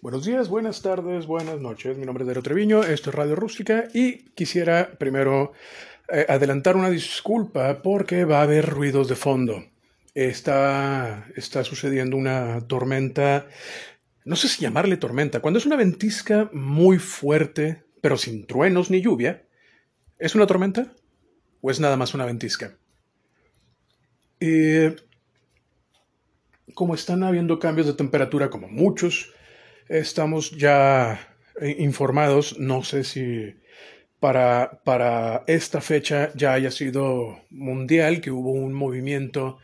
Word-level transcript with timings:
Buenos 0.00 0.24
días, 0.24 0.48
buenas 0.48 0.80
tardes, 0.80 1.26
buenas 1.26 1.58
noches. 1.58 1.98
Mi 1.98 2.06
nombre 2.06 2.22
es 2.22 2.28
Darío 2.28 2.40
Treviño, 2.40 2.84
esto 2.84 3.10
es 3.10 3.16
Radio 3.16 3.34
Rústica 3.34 3.88
y 3.92 4.18
quisiera 4.30 4.92
primero 4.96 5.54
eh, 6.08 6.24
adelantar 6.28 6.76
una 6.76 6.88
disculpa 6.88 7.82
porque 7.82 8.24
va 8.24 8.38
a 8.38 8.42
haber 8.42 8.64
ruidos 8.64 9.08
de 9.08 9.16
fondo. 9.16 9.64
Está, 10.14 11.26
está 11.34 11.64
sucediendo 11.64 12.16
una 12.16 12.60
tormenta, 12.68 13.48
no 14.24 14.36
sé 14.36 14.46
si 14.46 14.62
llamarle 14.62 14.98
tormenta, 14.98 15.40
cuando 15.40 15.58
es 15.58 15.66
una 15.66 15.74
ventisca 15.74 16.48
muy 16.52 17.00
fuerte, 17.00 17.82
pero 18.00 18.16
sin 18.16 18.46
truenos 18.46 18.92
ni 18.92 19.02
lluvia. 19.02 19.48
¿Es 20.20 20.36
una 20.36 20.46
tormenta 20.46 20.92
o 21.60 21.72
es 21.72 21.80
nada 21.80 21.96
más 21.96 22.14
una 22.14 22.24
ventisca? 22.24 22.76
Y 24.38 24.94
como 26.74 26.94
están 26.94 27.24
habiendo 27.24 27.58
cambios 27.58 27.88
de 27.88 27.94
temperatura, 27.94 28.48
como 28.48 28.68
muchos, 28.68 29.34
estamos 29.88 30.50
ya 30.52 31.36
informados, 31.78 32.58
no 32.58 32.82
sé 32.84 33.04
si 33.04 33.54
para, 34.20 34.80
para 34.84 35.44
esta 35.46 35.80
fecha 35.80 36.32
ya 36.34 36.52
haya 36.52 36.70
sido 36.70 37.40
mundial, 37.50 38.20
que 38.20 38.30
hubo 38.30 38.52
un 38.52 38.72
movimiento 38.72 39.58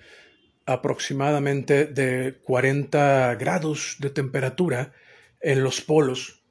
aproximadamente 0.66 1.86
de 1.86 2.36
40 2.44 3.34
grados 3.34 3.96
de 4.00 4.10
temperatura 4.10 4.92
en 5.40 5.62
los 5.62 5.80
polos. 5.80 6.42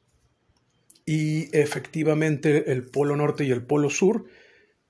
Y 1.06 1.56
efectivamente 1.58 2.72
el 2.72 2.84
polo 2.84 3.16
norte 3.16 3.44
y 3.44 3.52
el 3.52 3.64
polo 3.64 3.90
sur 3.90 4.26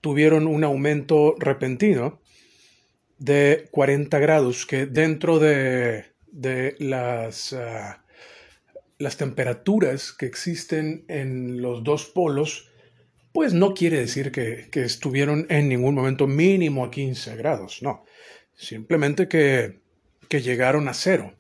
tuvieron 0.02 0.48
un 0.48 0.64
aumento 0.64 1.36
repentino 1.40 2.20
de 3.18 3.68
40 3.72 4.20
grados 4.20 4.66
que 4.66 4.86
dentro 4.86 5.40
de, 5.40 6.06
de 6.32 6.76
las 6.80 7.54
ah, 7.54 8.03
las 9.04 9.18
temperaturas 9.18 10.14
que 10.14 10.26
existen 10.26 11.06
en 11.10 11.62
los 11.62 11.84
dos 11.84 12.06
polos, 12.06 12.70
pues 13.34 13.54
no 13.54 13.74
quiere 13.74 14.00
decir 14.00 14.32
que, 14.32 14.70
estuvieron 14.74 15.46
en 15.50 15.68
ningún 15.68 15.94
momento 15.94 16.26
mínimo 16.26 16.86
a 16.86 16.92
15 16.92 17.36
grados, 17.36 17.82
no. 17.82 18.06
Simplemente 18.56 19.28
que, 19.28 19.82
que 20.30 20.42
llegaron 20.42 20.88
a 20.88 20.94
cero. 20.94 21.34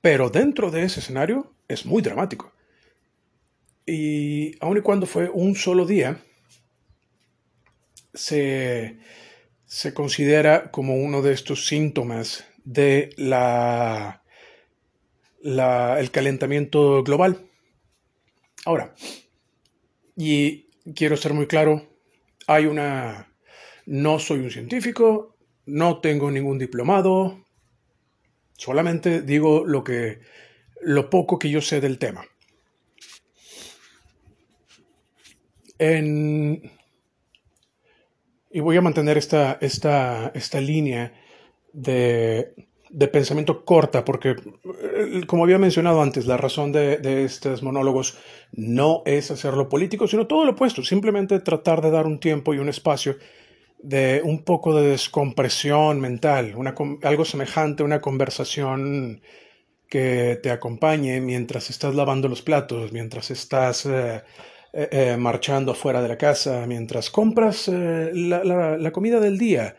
Pero 0.00 0.30
dentro 0.30 0.70
de 0.70 0.84
ese 0.84 1.00
escenario 1.00 1.54
es 1.68 1.84
muy 1.84 2.00
dramático. 2.00 2.52
Y 3.84 4.56
aun 4.60 4.78
y 4.78 4.80
cuando 4.82 5.06
fue 5.06 5.28
un 5.28 5.56
solo 5.56 5.84
día, 5.84 6.18
se, 8.14 8.98
se 9.64 9.94
considera 9.94 10.70
como 10.70 10.94
uno 10.94 11.22
de 11.22 11.32
estos 11.32 11.66
síntomas 11.66 12.44
de 12.64 13.10
la 13.16 14.21
el 15.42 16.10
calentamiento 16.10 17.02
global. 17.02 17.48
Ahora, 18.64 18.94
y 20.16 20.68
quiero 20.94 21.16
ser 21.16 21.34
muy 21.34 21.46
claro, 21.46 21.88
hay 22.46 22.66
una... 22.66 23.28
No 23.84 24.20
soy 24.20 24.40
un 24.40 24.50
científico, 24.50 25.36
no 25.66 26.00
tengo 26.00 26.30
ningún 26.30 26.58
diplomado, 26.58 27.46
solamente 28.56 29.22
digo 29.22 29.64
lo 29.66 29.82
que... 29.82 30.20
lo 30.80 31.10
poco 31.10 31.38
que 31.38 31.50
yo 31.50 31.60
sé 31.60 31.80
del 31.80 31.98
tema. 31.98 32.24
Y 38.54 38.60
voy 38.60 38.76
a 38.76 38.82
mantener 38.82 39.18
esta, 39.18 39.58
esta, 39.60 40.30
esta 40.34 40.60
línea 40.60 41.12
de 41.72 42.54
de 42.92 43.08
pensamiento 43.08 43.64
corta, 43.64 44.04
porque, 44.04 44.30
eh, 44.30 45.22
como 45.26 45.44
había 45.44 45.58
mencionado 45.58 46.02
antes, 46.02 46.26
la 46.26 46.36
razón 46.36 46.72
de, 46.72 47.24
estos 47.24 47.62
monólogos 47.62 48.18
no 48.52 49.02
es 49.06 49.30
hacerlo 49.30 49.70
político, 49.70 50.06
sino 50.06 50.26
todo 50.26 50.44
lo 50.44 50.52
opuesto, 50.52 50.84
simplemente 50.84 51.40
tratar 51.40 51.80
de 51.80 51.90
dar 51.90 52.06
un 52.06 52.20
tiempo 52.20 52.52
y 52.52 52.58
un 52.58 52.68
espacio 52.68 53.16
de 53.82 54.20
un 54.22 54.44
poco 54.44 54.76
de 54.76 54.90
descompresión 54.90 56.00
mental, 56.00 56.54
algo 57.02 57.24
semejante 57.24 57.82
a 57.82 57.86
una 57.86 58.00
conversación 58.00 59.22
que 59.88 60.38
te 60.42 60.50
acompañe 60.50 61.20
mientras 61.20 61.70
estás 61.70 61.94
lavando 61.94 62.28
los 62.28 62.42
platos, 62.42 62.92
mientras 62.92 63.30
estás 63.30 63.86
eh, 63.86 64.22
eh, 64.74 65.16
marchando 65.18 65.72
afuera 65.72 66.02
de 66.02 66.08
la 66.08 66.18
casa, 66.18 66.66
mientras 66.66 67.10
compras 67.10 67.68
la 67.68 68.90
comida 68.92 69.18
del 69.18 69.38
día, 69.38 69.76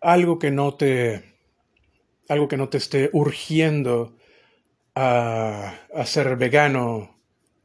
algo 0.00 0.38
que 0.38 0.50
no 0.50 0.74
te 0.74 1.33
algo 2.28 2.48
que 2.48 2.56
no 2.56 2.68
te 2.68 2.78
esté 2.78 3.10
urgiendo 3.12 4.16
a, 4.94 5.74
ser 6.04 6.36
vegano 6.36 7.18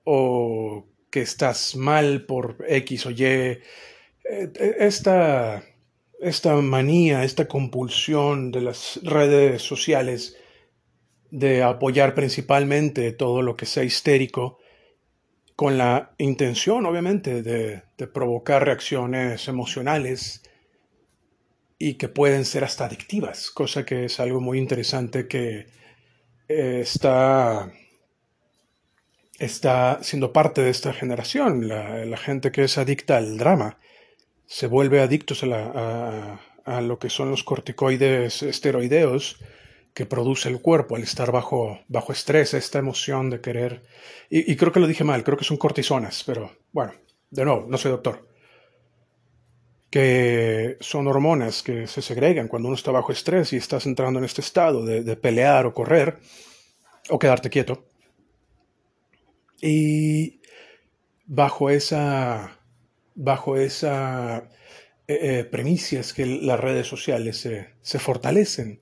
o 0.03 0.85
que 1.09 1.21
estás 1.21 1.75
mal 1.75 2.25
por 2.25 2.65
X 2.67 3.05
o 3.05 3.11
Y. 3.11 3.23
Eh, 3.23 3.61
esta, 4.79 5.63
esta 6.19 6.55
manía, 6.55 7.23
esta 7.23 7.47
compulsión 7.47 8.51
de 8.51 8.61
las 8.61 8.99
redes 9.03 9.61
sociales 9.61 10.37
de 11.31 11.61
apoyar 11.61 12.15
principalmente 12.15 13.11
todo 13.11 13.41
lo 13.41 13.55
que 13.55 13.65
sea 13.65 13.83
histérico, 13.83 14.57
con 15.55 15.77
la 15.77 16.13
intención, 16.17 16.85
obviamente, 16.85 17.43
de, 17.43 17.83
de 17.97 18.07
provocar 18.07 18.63
reacciones 18.63 19.47
emocionales 19.49 20.41
y 21.79 21.93
que 21.93 22.09
pueden 22.09 22.43
ser 22.43 22.65
hasta 22.65 22.85
adictivas, 22.85 23.49
cosa 23.51 23.85
que 23.85 24.05
es 24.05 24.19
algo 24.19 24.41
muy 24.41 24.57
interesante 24.59 25.29
que 25.29 25.67
eh, 26.49 26.79
está, 26.81 27.71
está 29.39 29.99
siendo 30.03 30.33
parte 30.33 30.61
de 30.61 30.71
esta 30.71 30.91
generación. 30.91 31.69
La, 31.69 32.17
gente 32.17 32.51
que 32.51 32.65
es 32.65 32.77
adicta 32.77 33.15
al 33.15 33.37
drama 33.37 33.79
se 34.45 34.67
vuelve 34.67 34.99
adictos 34.99 35.41
a, 35.43 36.39
a, 36.65 36.81
lo 36.81 36.99
que 36.99 37.09
son 37.09 37.31
los 37.31 37.45
corticoides 37.45 38.43
esteroideos 38.43 39.37
que 39.93 40.05
produce 40.05 40.49
el 40.49 40.61
cuerpo 40.61 40.97
al 40.97 41.03
estar 41.03 41.31
bajo, 41.31 41.79
bajo 41.87 42.11
estrés, 42.11 42.53
esta 42.53 42.79
emoción 42.79 43.29
de 43.29 43.39
querer. 43.39 43.83
Y 44.29 44.55
creo 44.57 44.73
que 44.73 44.81
lo 44.81 44.87
dije 44.87 45.05
mal, 45.05 45.23
creo 45.23 45.37
que 45.37 45.45
son 45.45 45.57
cortisonas, 45.57 46.23
pero 46.25 46.51
bueno, 46.73 46.93
de 47.31 47.45
nuevo, 47.45 47.65
no 47.69 47.77
soy 47.77 47.91
doctor 47.91 48.29
que 49.89 50.77
son 50.81 51.07
hormonas 51.07 51.63
que 51.63 51.87
se 51.87 52.01
segregan 52.01 52.47
cuando 52.47 52.67
uno 52.67 52.75
está 52.75 52.91
bajo 52.91 53.11
estrés 53.11 53.53
y 53.53 53.57
estás 53.57 53.85
entrando 53.85 54.19
en 54.19 54.25
este 54.25 54.41
estado 54.41 54.85
de, 54.85 55.15
pelear 55.15 55.65
o 55.65 55.73
correr 55.73 56.19
o 57.09 57.17
quedarte 57.17 57.49
quieto. 57.49 57.85
Y 59.61 60.41
bajo 61.25 61.69
esa, 61.69 62.59
bajo 63.15 63.57
esa 63.57 64.49
eh, 65.07 65.39
eh, 65.39 65.43
premisa 65.45 66.01
que 66.15 66.25
las 66.25 66.59
redes 66.59 66.87
sociales 66.87 67.47
se, 67.81 67.99
fortalecen. 67.99 68.81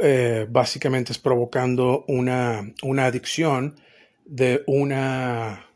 Eh, 0.00 0.46
básicamente 0.48 1.10
es 1.10 1.18
provocando 1.18 2.04
una, 2.06 2.72
una 2.84 3.06
adicción 3.06 3.80
de 4.24 4.62
una, 4.68 5.68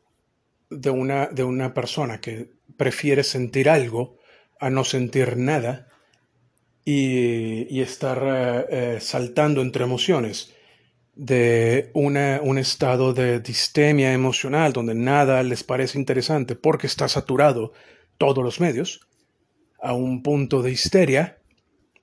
de, 0.70 0.90
una, 0.90 1.26
de 1.26 1.42
una 1.42 1.74
persona 1.74 2.20
que 2.20 2.52
prefiere 2.76 3.24
sentir 3.24 3.68
algo 3.68 4.17
a 4.60 4.70
no 4.70 4.84
sentir 4.84 5.36
nada 5.36 5.88
y, 6.84 7.80
estar 7.80 8.22
eh, 8.24 8.66
eh, 8.70 8.98
saltando 9.00 9.60
entre 9.60 9.84
emociones 9.84 10.54
de 11.14 11.90
un 11.94 12.58
estado 12.58 13.12
de 13.12 13.40
distemia 13.40 14.12
emocional 14.12 14.72
donde 14.72 14.94
nada 14.94 15.42
les 15.42 15.64
parece 15.64 15.98
interesante 15.98 16.54
porque 16.54 16.86
está 16.86 17.08
saturado 17.08 17.72
todos 18.18 18.42
los 18.42 18.60
medios, 18.60 19.00
a 19.80 19.94
un 19.94 20.22
punto 20.22 20.62
de 20.62 20.70
histeria 20.70 21.38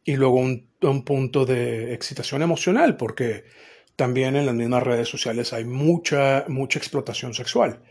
y 0.04 0.18
luego 0.18 0.36
un, 0.36 0.70
un 0.82 1.04
punto 1.04 1.46
de 1.46 1.94
excitación 1.94 2.42
emocional 2.42 2.98
porque 2.98 3.46
también 3.96 4.36
en 4.36 4.46
las 4.46 4.56
mismas 4.56 4.84
redes 4.84 5.08
sociales 5.08 5.54
hay 5.54 5.66
mucha, 5.66 6.46
mucha 6.48 6.78
explotación 6.80 7.34
sexual 7.34 7.82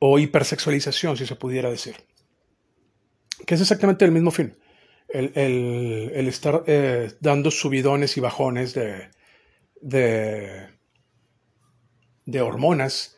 o 0.00 0.18
hipersexualización, 0.18 1.16
si 1.16 1.26
se 1.26 1.36
pudiera 1.36 1.70
decir 1.70 1.96
que 3.46 3.54
es 3.54 3.60
exactamente 3.60 4.04
el 4.04 4.12
mismo 4.12 4.30
fin. 4.30 4.56
El, 5.08 6.28
estar 6.28 6.64
eh, 6.66 7.10
dando 7.20 7.50
subidones 7.50 8.18
y 8.18 8.20
bajones 8.20 8.74
de, 8.74 9.08
de, 9.80 10.68
hormonas, 12.42 13.16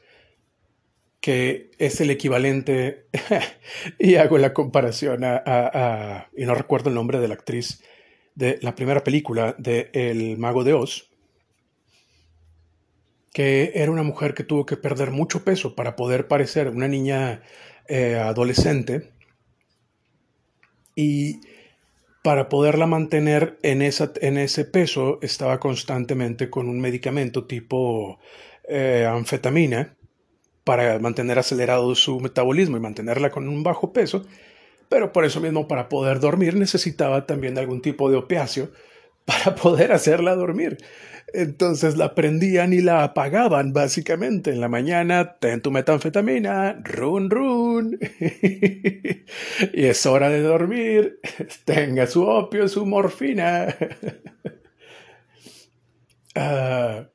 que 1.21 1.73
es 1.79 2.01
el 2.01 2.11
equivalente, 2.11 3.09
y 3.99 4.15
hago 4.15 4.39
la 4.39 4.55
comparación 4.55 5.25
a, 5.25 6.29
y 6.37 6.45
no 6.45 6.55
recuerdo 6.55 6.91
el 6.91 6.95
nombre 6.95 7.19
de 7.19 7.27
la 7.27 7.35
actriz 7.35 7.83
de 8.37 8.61
la 8.63 8.77
primera 8.77 9.03
película 9.03 9.57
de 9.59 9.91
El 9.93 10.39
Mago 10.39 10.63
de 10.63 10.75
Oz, 10.75 11.11
que 13.33 13.73
era 13.75 13.91
una 13.91 14.05
mujer 14.05 14.35
que 14.35 14.45
tuvo 14.45 14.65
que 14.65 14.77
perder 14.77 15.11
mucho 15.11 15.45
peso 15.45 15.75
para 15.75 15.97
poder 15.97 16.29
parecer 16.29 16.69
una 16.69 16.87
niña 16.87 17.43
eh, 17.89 18.15
adolescente 18.15 19.11
y 21.01 21.41
para 22.23 22.51
poderla 22.51 22.87
mantener 22.87 23.59
en, 23.63 23.81
esa, 23.81 24.13
en 24.21 24.37
ese 24.37 24.67
peso 24.67 25.19
estaba 25.23 25.59
constantemente 25.59 26.51
con 26.51 26.69
un 26.69 26.79
medicamento 26.79 27.47
tipo 27.47 28.19
eh, 28.69 29.09
anfetamina 29.11 29.97
para 30.63 30.99
mantener 30.99 31.39
acelerado 31.39 31.95
su 31.95 32.21
metabolismo 32.21 32.77
y 32.77 32.81
mantenerla 32.81 33.31
con 33.31 33.49
un 33.49 33.63
bajo 33.63 33.95
peso, 33.95 34.27
pero 34.91 35.11
por 35.11 35.25
eso 35.25 35.41
mismo 35.41 35.67
para 35.67 35.89
poder 35.89 36.21
dormir 36.21 36.55
necesitaba 36.55 37.25
también 37.25 37.57
algún 37.57 37.81
tipo 37.81 38.11
de 38.11 38.19
opiáceo 38.19 38.69
para 39.25 39.55
poder 39.55 39.93
hacerla 39.93 40.35
dormir. 40.35 40.79
Entonces 41.33 41.97
la 41.97 42.15
prendían 42.15 42.73
y 42.73 42.81
la 42.81 43.05
apagaban 43.05 43.73
básicamente. 43.73 44.51
En 44.51 44.61
la 44.61 44.69
mañana, 44.69 45.37
ten 45.39 45.63
tu 45.63 45.71
metanfetamina, 45.71 46.81
run 46.83 47.31
run. 47.31 47.99
y 49.73 49.85
es 49.85 50.07
hora 50.07 50.29
de 50.29 50.43
dormir, 50.43 51.21
tenga 51.65 52.07
su 52.07 52.27
opio, 52.27 52.69
su 52.69 52.85
morfina. 52.87 53.77
Ah, 56.35 57.09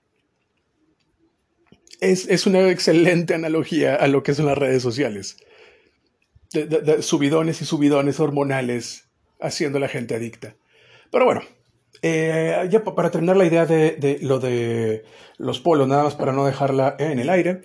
es, 2.02 2.46
una 2.46 2.69
excelente 2.69 3.34
analogía 3.34 3.96
a 3.96 4.07
lo 4.07 4.24
que 4.24 4.34
son 4.34 4.46
las 4.46 4.57
redes 4.57 4.84
sociales. 4.84 5.38
subidones 7.02 7.62
y 7.62 7.66
subidones 7.66 8.19
hormonales 8.19 9.10
haciendo 9.40 9.78
a 9.78 9.81
la 9.81 9.88
gente 9.88 10.16
adicta. 10.16 10.56
Pero 11.12 11.25
bueno, 11.25 11.42
eh, 12.07 12.68
ya 12.69 12.84
para 12.84 13.10
terminar 13.10 13.36
la 13.36 13.46
idea 13.46 13.66
de, 13.66 14.19
lo 14.22 14.38
de 14.38 15.06
los 15.40 15.60
polos, 15.60 15.88
nada 15.88 16.04
más 16.04 16.13
para 16.13 16.34
no 16.34 16.46
dejarla 16.46 16.96
en 17.00 17.18
el 17.18 17.31
aire, 17.31 17.62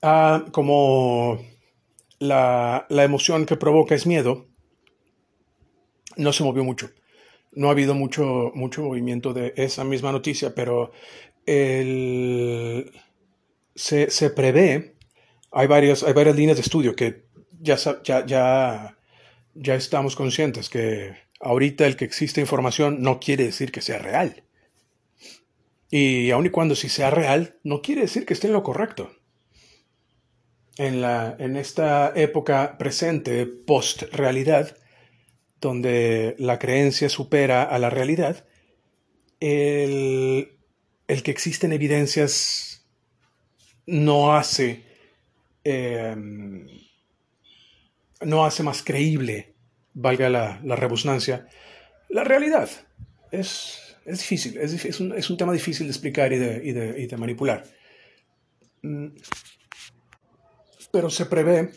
ah, 0.00 0.46
como 0.52 1.38
la, 2.18 2.86
emoción 2.88 3.44
que 3.44 3.58
provoca 3.58 3.94
es 3.94 4.06
miedo, 4.06 4.46
no 6.16 6.32
se 6.32 6.44
movió 6.44 6.64
mucho. 6.64 6.92
No 7.52 7.68
ha 7.68 7.72
habido 7.72 7.92
mucho, 7.92 8.52
mucho 8.54 8.84
movimiento 8.84 9.34
de 9.34 9.52
esa 9.56 9.84
misma 9.84 10.12
noticia, 10.12 10.54
pero 10.54 10.90
el, 11.44 12.90
se, 13.74 14.10
se, 14.10 14.30
prevé, 14.30 14.94
hay 15.50 15.66
varias, 15.66 16.02
hay 16.04 16.14
varias 16.14 16.36
líneas 16.36 16.56
de 16.56 16.62
estudio 16.62 16.96
que 16.96 17.24
ya, 17.60 17.76
ya, 18.02 18.96
ya 19.54 19.74
estamos 19.74 20.16
conscientes 20.16 20.70
que 20.70 21.12
ahorita 21.42 21.86
el 21.86 21.96
que 21.96 22.04
existe 22.04 22.40
información 22.40 23.02
no 23.02 23.20
quiere 23.20 23.44
decir 23.44 23.72
que 23.72 23.80
sea 23.82 23.98
real. 23.98 24.44
Y 25.90 26.30
aun 26.30 26.46
y 26.46 26.50
cuando 26.50 26.74
sí 26.74 26.88
sea 26.88 27.10
real, 27.10 27.58
no 27.64 27.82
quiere 27.82 28.02
decir 28.02 28.24
que 28.24 28.32
esté 28.32 28.46
en 28.46 28.54
lo 28.54 28.62
correcto. 28.62 29.12
En, 30.78 31.02
la, 31.02 31.36
en 31.38 31.56
esta 31.56 32.12
época 32.14 32.78
presente, 32.78 33.44
post-realidad, 33.46 34.78
donde 35.60 36.34
la 36.38 36.58
creencia 36.58 37.10
supera 37.10 37.62
a 37.62 37.78
la 37.78 37.90
realidad, 37.90 38.46
el, 39.38 40.56
el 41.08 41.22
que 41.22 41.30
existen 41.30 41.72
evidencias 41.72 42.86
no 43.84 44.34
hace, 44.34 44.84
em, 45.64 46.66
no 48.22 48.44
hace 48.44 48.62
más 48.62 48.82
creíble 48.82 49.51
valga 49.94 50.28
la, 50.28 50.60
la 50.64 50.76
la 52.08 52.24
realidad. 52.24 52.68
Es, 53.30 53.96
es 54.04 54.18
difícil, 54.18 54.58
es, 54.58 54.84
es, 54.84 55.00
un, 55.00 55.16
es, 55.16 55.30
un, 55.30 55.36
tema 55.36 55.52
difícil 55.52 55.86
de 55.86 55.92
explicar 55.92 56.32
y 56.32 56.38
de, 56.38 56.60
y 56.64 56.72
de, 56.72 57.02
y 57.02 57.06
de 57.06 57.16
manipular. 57.16 57.64
Mm. 58.82 59.08
Pero 60.90 61.08
se 61.08 61.26
prevé 61.26 61.70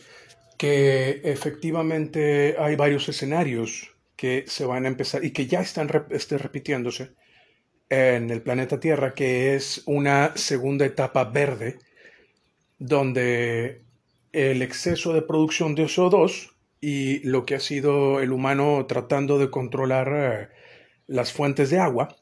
que 0.57 1.21
efectivamente 1.23 2.55
hay 2.59 2.75
varios 2.75 3.07
escenarios 3.07 3.95
que 4.15 4.45
se 4.47 4.65
van 4.65 4.85
a 4.85 4.87
empezar 4.87 5.23
y 5.23 5.31
que 5.31 5.47
ya 5.47 5.61
están 5.61 5.89
este, 6.09 6.37
repitiéndose 6.37 7.11
en 7.89 8.29
el 8.29 8.41
planeta 8.41 8.79
Tierra, 8.79 9.13
que 9.13 9.55
es 9.55 9.83
una 9.85 10.35
segunda 10.35 10.85
etapa 10.85 11.25
verde, 11.25 11.77
donde 12.79 13.83
el 14.31 14.61
exceso 14.61 15.13
de 15.13 15.21
producción 15.21 15.75
de 15.75 15.83
CO2 15.85 16.54
y 16.81 17.19
lo 17.27 17.45
que 17.45 17.55
ha 17.55 17.59
sido 17.59 18.19
el 18.19 18.31
humano 18.31 18.85
tratando 18.87 19.37
de 19.37 19.49
controlar 19.49 20.11
eh, 20.13 20.49
las 21.07 21.31
fuentes 21.31 21.69
de 21.69 21.79
agua 21.79 22.15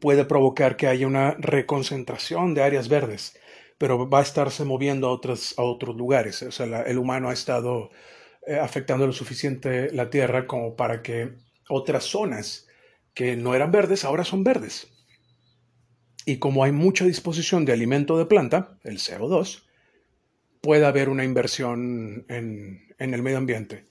puede 0.00 0.24
provocar 0.24 0.76
que 0.76 0.86
haya 0.88 1.06
una 1.06 1.32
reconcentración 1.38 2.54
de 2.54 2.62
áreas 2.62 2.88
verdes, 2.88 3.38
pero 3.78 4.08
va 4.08 4.20
a 4.20 4.22
estarse 4.22 4.64
moviendo 4.64 5.08
a 5.08 5.12
otros, 5.12 5.54
a 5.58 5.62
otros 5.62 5.96
lugares. 5.96 6.42
O 6.42 6.50
sea, 6.50 6.82
el 6.82 6.98
humano 6.98 7.28
ha 7.28 7.32
estado 7.32 7.90
eh, 8.46 8.58
afectando 8.58 9.06
lo 9.06 9.12
suficiente 9.12 9.92
la 9.92 10.10
Tierra 10.10 10.46
como 10.46 10.76
para 10.76 11.02
que 11.02 11.34
otras 11.68 12.04
zonas 12.04 12.66
que 13.14 13.36
no 13.36 13.54
eran 13.54 13.72
verdes 13.72 14.04
ahora 14.04 14.24
son 14.24 14.44
verdes. 14.44 14.88
Y 16.24 16.38
como 16.38 16.64
hay 16.64 16.72
mucha 16.72 17.04
disposición 17.04 17.64
de 17.64 17.72
alimento 17.72 18.18
de 18.18 18.26
planta, 18.26 18.78
el 18.82 18.98
CO2, 18.98 19.65
puede 20.66 20.84
haber 20.84 21.08
una 21.10 21.22
inversión 21.22 22.26
en, 22.28 22.92
el 22.98 23.22
medio 23.22 23.38
ambiente. 23.38 23.86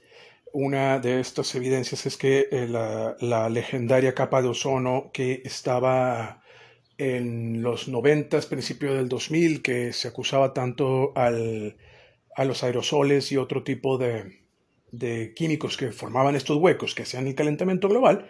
Una 0.52 1.00
de 1.00 1.22
estas 1.22 1.56
evidencias 1.56 2.06
es 2.06 2.18
que 2.18 2.50
eh, 2.52 2.68
la, 2.68 3.48
legendaria 3.50 4.14
capa 4.14 4.42
de 4.42 4.50
ozono 4.50 5.10
que 5.14 5.42
estaba 5.46 6.44
en 6.98 7.62
los 7.62 7.88
90, 7.88 8.42
principios 8.50 8.96
del 8.96 9.08
2000, 9.08 9.62
que 9.62 9.94
se 9.94 10.10
acusaba 10.10 10.54
tanto 10.54 11.14
a 11.16 11.32
los 12.44 12.62
aerosoles 12.62 13.32
y 13.32 13.38
otro 13.38 13.64
tipo 13.64 13.98
de, 13.98 14.42
químicos 15.34 15.78
que 15.78 15.94
formaban 15.94 16.36
estos 16.36 16.58
huecos 16.58 16.94
que 16.94 17.04
hacían 17.04 17.26
el 17.26 17.36
calentamiento 17.36 17.88
global, 17.88 18.30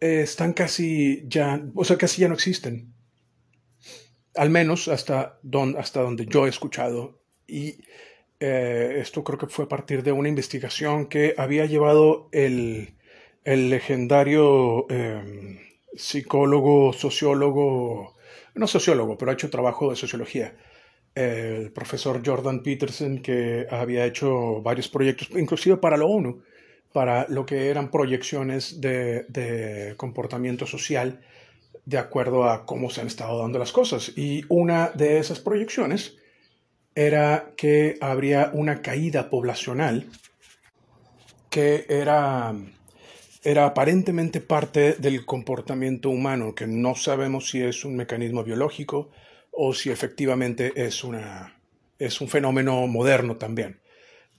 eh, 0.00 0.22
están 0.22 0.54
casi 0.54 1.24
ya, 1.28 1.62
o 1.74 1.84
sea, 1.84 1.98
casi 1.98 2.22
ya 2.22 2.28
no 2.28 2.34
existen. 2.34 2.94
Al 4.34 4.48
menos 4.48 4.88
hasta, 4.88 5.38
hasta 5.76 6.00
donde 6.00 6.24
yo 6.24 6.46
he 6.46 6.48
escuchado 6.48 7.25
y 7.46 7.76
eh, 8.40 8.98
esto 9.00 9.24
creo 9.24 9.38
que 9.38 9.46
fue 9.46 9.64
a 9.64 9.68
partir 9.68 10.02
de 10.02 10.12
una 10.12 10.28
investigación 10.28 11.06
que 11.06 11.34
había 11.38 11.64
llevado 11.66 12.28
el, 12.32 12.94
el 13.44 13.70
legendario 13.70 14.86
em, 14.90 15.58
psicólogo, 15.94 16.92
sociólogo, 16.92 18.14
no 18.54 18.66
sociólogo, 18.66 19.16
pero 19.16 19.30
ha 19.30 19.34
hecho 19.34 19.50
trabajo 19.50 19.90
de 19.90 19.96
sociología, 19.96 20.54
el 21.14 21.72
profesor 21.72 22.20
Jordan 22.24 22.62
Peterson, 22.62 23.20
que 23.22 23.66
había 23.70 24.04
hecho 24.04 24.60
varios 24.62 24.88
proyectos, 24.88 25.30
inclusive 25.30 25.78
para 25.78 25.96
la 25.96 26.04
ONU, 26.04 26.42
para 26.92 27.26
lo 27.28 27.46
que 27.46 27.68
eran 27.68 27.90
proyecciones 27.90 28.80
de, 28.80 29.24
de 29.28 29.94
comportamiento 29.96 30.66
social 30.66 31.20
de 31.86 31.98
acuerdo 31.98 32.44
a 32.44 32.66
cómo 32.66 32.90
se 32.90 33.00
han 33.00 33.06
estado 33.06 33.38
dando 33.40 33.58
las 33.58 33.72
cosas. 33.72 34.12
Y 34.16 34.42
una 34.48 34.90
de 34.90 35.18
esas 35.18 35.40
proyecciones 35.40 36.18
era 36.96 37.52
que 37.56 37.96
habría 38.00 38.50
una 38.54 38.80
caída 38.80 39.28
poblacional 39.28 40.06
que 41.50 41.84
era, 41.88 42.54
era 43.44 43.66
aparentemente 43.66 44.40
parte 44.40 44.94
del 44.94 45.26
comportamiento 45.26 46.10
humano, 46.10 46.54
que 46.54 46.66
no 46.66 46.94
sabemos 46.94 47.50
si 47.50 47.62
es 47.62 47.84
un 47.84 47.96
mecanismo 47.96 48.42
biológico 48.42 49.10
o 49.52 49.74
si 49.74 49.90
efectivamente 49.90 50.72
es, 50.74 51.04
una, 51.04 51.60
es 51.98 52.20
un 52.20 52.28
fenómeno 52.28 52.86
moderno 52.86 53.36
también, 53.36 53.80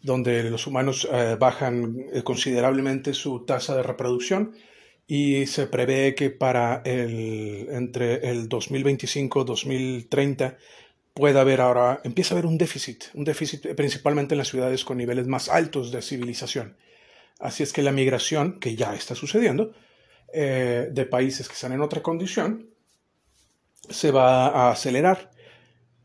donde 0.02 0.50
los 0.50 0.66
humanos 0.66 1.08
eh, 1.12 1.36
bajan 1.40 1.96
eh, 2.12 2.24
considerablemente 2.24 3.14
su 3.14 3.46
tasa 3.46 3.76
de 3.76 3.84
reproducción 3.84 4.54
y 5.06 5.46
se 5.46 5.68
prevé 5.68 6.16
que 6.16 6.32
para 6.32 6.82
el, 6.86 7.68
entre 7.70 8.30
el 8.30 8.50
2025-2030 8.50 10.58
puede 11.18 11.40
haber 11.40 11.62
ahora, 11.62 12.00
empieza 12.04 12.34
a 12.34 12.38
haber 12.38 12.46
un 12.46 12.60
déficit, 12.60 13.06
un 13.16 13.24
déficit 13.24 13.74
principalmente 13.76 14.36
en 14.36 14.38
las 14.38 14.50
ciudades 14.50 14.86
con 14.86 14.98
niveles 14.98 15.26
más 15.26 15.50
altos 15.50 15.92
de 15.92 16.04
civilización. 16.04 16.78
Así 17.40 17.64
es 17.64 17.74
que 17.74 17.82
la 17.82 17.92
migración, 17.92 18.60
que 18.60 18.76
ya 18.76 18.94
está 18.94 19.16
sucediendo, 19.16 19.72
eh, 20.32 20.90
de 20.92 21.06
países 21.06 21.48
que 21.48 21.56
están 21.56 21.72
en 21.72 21.82
otra 21.82 22.04
condición, 22.04 22.70
se 23.90 24.12
va 24.12 24.48
a 24.48 24.72
acelerar, 24.72 25.32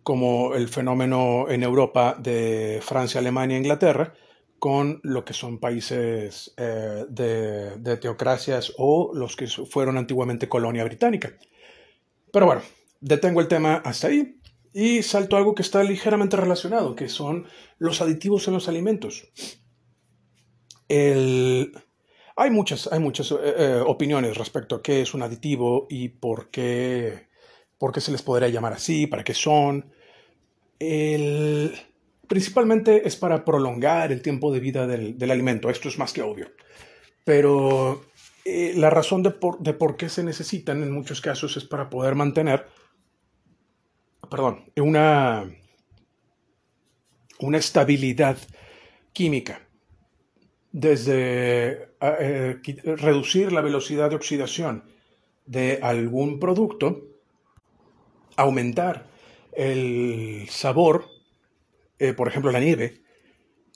como 0.03 0.55
el 0.55 0.69
fenómeno 0.69 1.47
en 1.49 1.63
Europa 1.63 2.17
de 2.19 2.81
Francia, 2.83 3.21
Alemania 3.21 3.57
e 3.57 3.61
Inglaterra, 3.61 4.15
con 4.59 4.99
lo 5.03 5.25
que 5.25 5.35
son 5.35 5.59
países 5.59 6.55
eh, 6.57 7.05
de, 7.09 7.77
de 7.77 7.97
teocracias 7.99 8.73
o 8.79 9.13
los 9.15 9.37
que 9.37 9.47
fueron 9.47 9.99
antiguamente 9.99 10.49
colonia 10.49 10.85
británica. 10.85 11.37
Pero 12.33 12.47
bueno, 12.47 12.63
detengo 13.01 13.43
el 13.43 13.49
tema 13.49 13.83
hasta 13.85 14.09
ahí. 14.09 14.42
Y 14.73 15.03
salto 15.03 15.37
a 15.37 15.39
algo 15.39 15.55
que 15.55 15.63
está 15.63 15.83
ligeramente 15.83 16.37
relacionado, 16.37 16.95
que 16.95 17.09
son 17.09 17.47
los 17.79 18.01
aditivos 18.01 18.49
en 18.49 18.55
los 18.55 18.69
alimentos. 18.69 19.29
Hay 20.89 22.51
muchas, 22.51 22.91
hay 22.91 22.99
muchas 22.99 23.31
eh, 23.33 23.37
eh, 23.43 23.83
opiniones 23.87 24.37
respecto 24.37 24.77
a 24.77 24.83
qué 24.83 25.03
es 25.03 25.15
un 25.15 25.23
aditivo 25.23 25.87
y 25.91 26.09
por 26.09 26.51
qué, 26.51 27.29
por 27.79 27.93
qué 27.93 28.01
se 28.01 28.13
les 28.13 28.23
podría 28.23 28.49
llamar 28.49 28.73
así, 28.73 29.07
para 29.07 29.25
qué 29.25 29.35
son. 29.35 29.93
Principalmente 32.33 33.07
es 33.07 33.17
para 33.17 33.45
prolongar 33.45 34.11
el 34.11 34.23
tiempo 34.23 34.51
de 34.53 34.61
vida 34.61 34.87
del, 34.87 35.31
alimento, 35.31 35.69
esto 35.69 35.89
es 35.89 35.99
más 35.99 36.15
que 36.15 36.23
obvio. 36.23 36.51
Pero 37.25 38.07
eh, 38.45 38.73
la 38.75 38.89
razón 38.89 39.23
de 39.23 39.31
por, 39.33 39.59
de 39.59 39.75
por 39.75 39.97
qué 39.97 40.09
se 40.09 40.25
necesitan 40.25 40.83
en 40.83 40.93
muchos 40.93 41.21
casos 41.21 41.57
es 41.59 41.65
para 41.65 41.91
poder 41.91 42.15
mantener 42.15 42.67
perdón, 44.33 44.65
una, 44.77 45.45
una 47.39 47.59
estabilidad 47.59 48.39
química. 49.13 49.61
Desde 50.73 51.91
eh, 52.01 52.57
reducir 52.97 53.53
la 53.53 53.61
velocidad 53.61 54.09
de 54.09 54.17
oxidación 54.17 54.85
de 55.45 55.81
algún 55.83 56.41
producto, 56.41 57.03
aumentar 58.37 59.05
el 59.53 60.47
sabor, 60.49 61.11
eh, 61.99 62.15
por 62.15 62.27
ejemplo 62.27 62.51
la 62.53 62.61
nieve, 62.61 63.03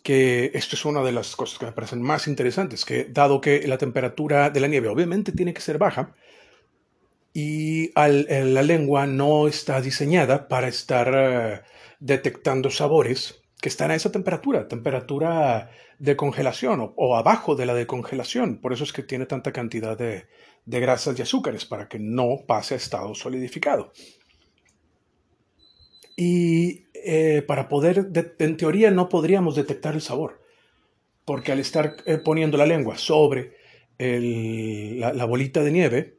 que 0.03 0.53
esto 0.55 0.75
es 0.75 0.87
una 0.87 1.03
de 1.03 1.13
las 1.13 1.37
cosas 1.37 1.59
que 1.59 1.67
me 1.67 1.73
parecen 1.73 2.01
más 2.01 2.29
interesantes, 2.29 2.87
que 2.87 3.05
dado 3.05 3.43
que 3.43 3.69
la 3.69 3.77
temperatura 3.77 4.49
de 4.49 4.61
la 4.61 4.69
nieve 4.69 4.89
obviamente 4.89 5.33
tiene 5.33 5.53
que 5.53 5.61
ser 5.61 5.77
baja, 5.77 6.15
y 7.39 7.93
la 7.95 8.63
lengua 8.63 9.07
no 9.07 9.47
está 9.47 9.83
diseñada 9.83 10.49
para 10.49 10.69
estar 10.69 11.13
eh, 11.15 11.61
detectando 12.01 12.71
sabores 12.71 13.43
que 13.61 13.69
están 13.69 13.91
a 13.91 13.95
esa 13.95 14.11
temperatura, 14.11 14.69
temperatura 14.69 15.71
de 15.99 16.17
congelación 16.17 16.95
o, 16.97 17.15
abajo 17.15 17.55
de 17.55 17.67
la 17.67 17.75
de 17.75 17.87
congelación. 17.87 18.59
Por 18.63 18.73
eso 18.73 18.85
es 18.85 18.93
que 18.95 19.03
tiene 19.03 19.27
tanta 19.27 19.53
cantidad 19.53 19.99
de, 19.99 20.25
grasas 20.65 21.19
y 21.19 21.21
azúcares, 21.21 21.67
para 21.67 21.89
que 21.89 21.99
no 21.99 22.39
pase 22.47 22.73
a 22.73 22.79
estado 22.79 23.15
solidificado. 23.15 23.93
Y 26.17 26.87
eh, 26.95 27.43
para 27.47 27.69
poder, 27.69 28.11
en 28.39 28.57
teoría, 28.57 28.91
no 28.91 29.11
podríamos 29.11 29.57
detectar 29.57 29.93
el 29.93 30.01
sabor, 30.01 30.41
porque 31.27 31.53
al 31.53 31.59
estar 31.59 31.97
eh, 32.07 32.17
poniendo 32.17 32.57
la 32.57 32.65
lengua 32.65 32.97
sobre 32.97 33.53
la 33.99 35.25
bolita 35.27 35.63
de 35.63 35.71
nieve, 35.71 36.16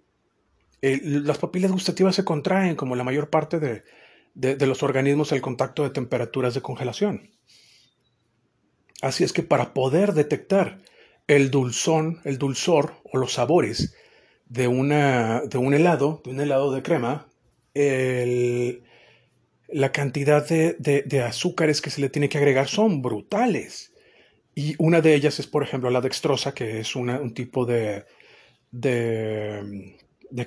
las 0.82 1.38
papilas 1.38 1.72
gustativas 1.72 2.16
se 2.16 2.26
contraen 2.26 2.76
como 2.76 2.96
la 2.96 3.04
mayor 3.04 3.30
parte 3.30 3.60
de, 3.60 3.84
los 4.66 4.84
organismos 4.84 5.32
al 5.32 5.42
contacto 5.42 5.84
de 5.84 5.90
temperaturas 5.90 6.54
de 6.54 6.62
congelación. 6.62 7.32
Así 9.02 9.24
es 9.24 9.34
que 9.34 9.44
para 9.44 9.74
poder 9.74 10.14
detectar 10.14 10.80
el 11.28 11.52
dulzón, 11.52 12.20
el 12.24 12.38
dulzor 12.38 12.94
o 13.12 13.18
los 13.18 13.34
sabores 13.34 13.96
de, 14.46 14.68
una, 14.68 15.42
de 15.42 15.58
un 15.58 15.74
helado, 15.74 16.22
de 16.24 16.32
un 16.32 16.40
helado 16.40 16.72
de 16.72 16.84
crema, 16.84 17.28
la 19.68 19.92
cantidad 19.92 20.48
de, 20.48 21.24
azúcares 21.24 21.82
que 21.82 21.90
se 21.90 22.02
le 22.02 22.10
tiene 22.10 22.30
que 22.30 22.38
agregar 22.38 22.68
son 22.68 23.02
brutales. 23.02 23.94
Y 24.56 24.76
una 24.80 25.02
de 25.02 25.14
ellas 25.14 25.40
es, 25.40 25.46
por 25.46 25.62
ejemplo, 25.62 25.90
la 25.92 26.02
dextrosa, 26.02 26.54
que 26.54 26.80
es 26.80 26.96
un 26.96 27.34
tipo 27.34 27.66
de, 27.66 28.06
de 28.72 29.98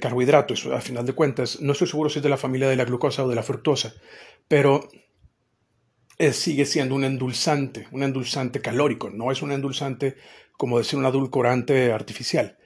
carbohidratos, 0.00 0.66
a 0.66 0.80
final 0.80 1.06
de 1.06 1.12
cuentas. 1.12 1.60
No 1.60 1.72
estoy 1.72 1.88
seguro 1.88 2.10
si 2.10 2.18
es 2.18 2.22
de 2.22 2.28
la 2.28 2.36
familia 2.36 2.68
de 2.68 2.76
la 2.76 2.84
glucosa 2.84 3.24
o 3.24 3.28
de 3.28 3.34
la 3.34 3.42
fructosa, 3.42 3.94
pero 4.48 4.88
sigue 6.32 6.66
siendo 6.66 6.94
un 6.94 7.04
endulzante, 7.04 7.86
un 7.92 8.02
endulzante 8.02 8.60
calórico, 8.60 9.10
no 9.10 9.32
es 9.32 9.40
un 9.40 9.52
endulzante 9.52 10.16
como 10.52 10.78
decir 10.78 10.98
un 10.98 11.06
adulcorante 11.06 11.92
artificial. 11.92 12.58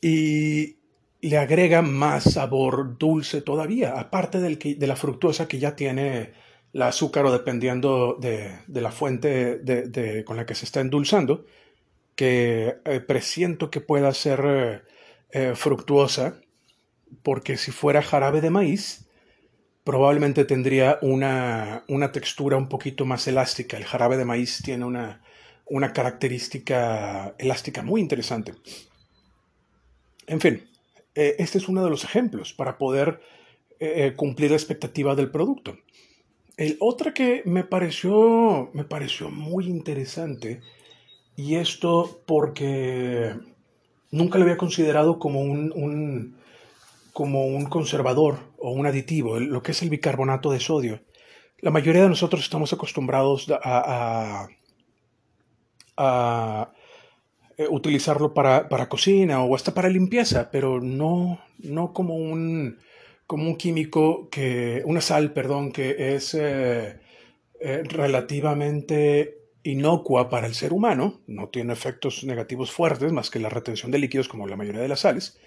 Y 0.00 0.76
le 1.20 1.38
agrega 1.38 1.82
más 1.82 2.22
sabor 2.24 2.96
dulce 2.98 3.42
todavía, 3.42 3.98
aparte 3.98 4.38
del 4.38 4.58
de 4.58 4.86
la 4.86 4.94
fructosa 4.94 5.48
que 5.48 5.58
ya 5.58 5.74
tiene 5.74 6.32
el 6.72 6.82
azúcar 6.82 7.24
o 7.24 7.32
dependiendo 7.32 8.16
de, 8.20 8.60
la 8.68 8.92
fuente 8.92 9.60
con 10.24 10.36
la 10.36 10.46
que 10.46 10.54
se 10.54 10.66
está 10.66 10.80
endulzando, 10.80 11.46
que 12.14 12.76
eh, 12.84 13.00
presiento 13.00 13.70
que 13.70 13.80
pueda 13.80 14.12
ser 14.14 14.40
eh, 14.44 14.80
eh, 15.38 15.54
fructuosa, 15.54 16.40
porque 17.22 17.58
si 17.58 17.70
fuera 17.70 18.00
jarabe 18.00 18.40
de 18.40 18.48
maíz, 18.48 19.06
probablemente 19.84 20.46
tendría 20.46 20.98
una, 21.02 21.84
textura 22.10 22.56
un 22.56 22.70
poquito 22.70 23.04
más 23.04 23.28
elástica. 23.28 23.76
El 23.76 23.84
jarabe 23.84 24.16
de 24.16 24.24
maíz 24.24 24.62
tiene 24.64 24.86
una, 24.86 25.20
característica 25.92 27.34
elástica 27.36 27.82
muy 27.82 28.00
interesante. 28.00 28.54
En 30.26 30.40
fin, 30.40 30.70
eh, 31.14 31.36
este 31.38 31.58
es 31.58 31.68
uno 31.68 31.84
de 31.84 31.90
los 31.90 32.04
ejemplos 32.04 32.54
para 32.54 32.78
poder 32.78 33.20
eh, 33.78 34.14
cumplir 34.16 34.52
la 34.52 34.56
expectativa 34.56 35.14
del 35.14 35.30
producto. 35.30 35.76
El 36.56 36.78
otro 36.80 37.12
que 37.12 37.42
me 37.44 37.62
pareció, 37.62 38.70
me 38.72 38.84
pareció 38.84 39.28
muy 39.28 39.66
interesante, 39.66 40.62
y 41.36 41.56
esto 41.56 42.22
porque 42.26 43.34
nunca 44.16 44.38
lo 44.38 44.44
había 44.44 44.56
considerado 44.56 45.18
como 45.18 45.40
un, 45.40 46.36
como 47.12 47.46
un 47.46 47.66
conservador 47.66 48.38
o 48.58 48.72
un 48.72 48.86
aditivo, 48.86 49.38
lo 49.38 49.62
que 49.62 49.72
es 49.72 49.82
el 49.82 49.90
bicarbonato 49.90 50.50
de 50.50 50.60
sodio. 50.60 51.00
La 51.60 51.70
mayoría 51.70 52.02
de 52.02 52.08
nosotros 52.08 52.42
estamos 52.42 52.72
acostumbrados 52.72 53.46
a, 53.62 54.48
eh, 57.58 57.66
utilizarlo 57.70 58.34
para, 58.34 58.88
cocina 58.88 59.42
o 59.42 59.54
hasta 59.54 59.72
para 59.72 59.88
limpieza, 59.88 60.50
pero 60.50 60.80
no, 60.80 61.40
no 61.58 61.92
como, 61.92 62.16
un, 62.16 62.78
como 63.26 63.44
un 63.44 63.56
químico, 63.56 64.28
que, 64.30 64.82
una 64.84 65.00
sal, 65.00 65.32
perdón, 65.32 65.72
que 65.72 66.14
es 66.14 66.34
eh, 66.34 67.00
eh, 67.60 67.82
relativamente 67.84 69.45
inocua 69.66 70.28
para 70.28 70.46
el 70.46 70.54
ser 70.54 70.72
humano, 70.72 71.20
no 71.26 71.48
tiene 71.48 71.72
efectos 71.72 72.24
negativos 72.24 72.70
fuertes 72.70 73.12
más 73.12 73.30
que 73.30 73.40
la 73.40 73.48
retención 73.48 73.90
de 73.90 73.98
líquidos 73.98 74.28
como 74.28 74.46
la 74.46 74.56
mayoría 74.56 74.80
de 74.80 74.88
las 74.88 75.00
sales, 75.00 75.38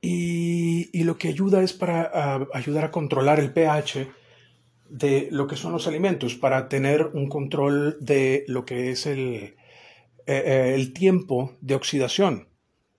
y, 0.00 1.04
lo 1.04 1.16
que 1.16 1.28
ayuda 1.28 1.62
es 1.62 1.72
para 1.72 2.48
ayudar 2.52 2.84
a 2.84 2.90
controlar 2.90 3.38
el 3.38 3.52
pH 3.52 4.08
de 4.88 5.28
lo 5.30 5.46
que 5.46 5.56
son 5.56 5.72
los 5.72 5.86
alimentos, 5.86 6.34
para 6.34 6.68
tener 6.68 7.06
un 7.14 7.28
control 7.28 7.96
de 8.00 8.44
lo 8.48 8.64
que 8.64 8.90
es 8.90 9.06
el, 9.06 9.20
eh, 9.24 9.54
eh, 10.26 10.72
el 10.74 10.92
tiempo 10.92 11.56
de 11.60 11.76
oxidación. 11.76 12.48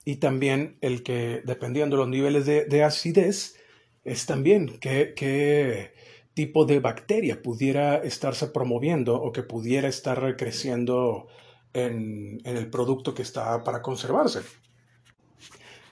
Y 0.06 0.16
también 0.16 0.78
el 0.82 1.04
que, 1.04 1.42
dependiendo 1.46 1.96
de 1.96 2.02
los 2.02 2.10
niveles 2.10 2.46
de, 2.46 2.84
acidez, 2.84 3.56
es 4.04 4.26
también 4.26 4.80
qué, 4.80 5.94
tipo 6.34 6.66
de 6.66 6.80
bacteria 6.80 7.42
pudiera 7.42 7.98
estarse 7.98 8.48
promoviendo 8.48 9.16
o 9.16 9.32
que 9.32 9.44
pudiera 9.44 9.88
estar 9.88 10.36
creciendo 10.36 11.28
en, 11.74 12.40
en 12.44 12.58
el 12.58 12.70
producto 12.70 13.14
que 13.14 13.22
está 13.22 13.64
para 13.64 13.82
conservarse. 13.82 14.42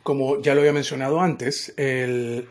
Como 0.03 0.41
ya 0.41 0.55
lo 0.55 0.62
había 0.62 0.74
mencionado 0.74 1.21
antes, 1.21 1.74
el, 1.77 2.48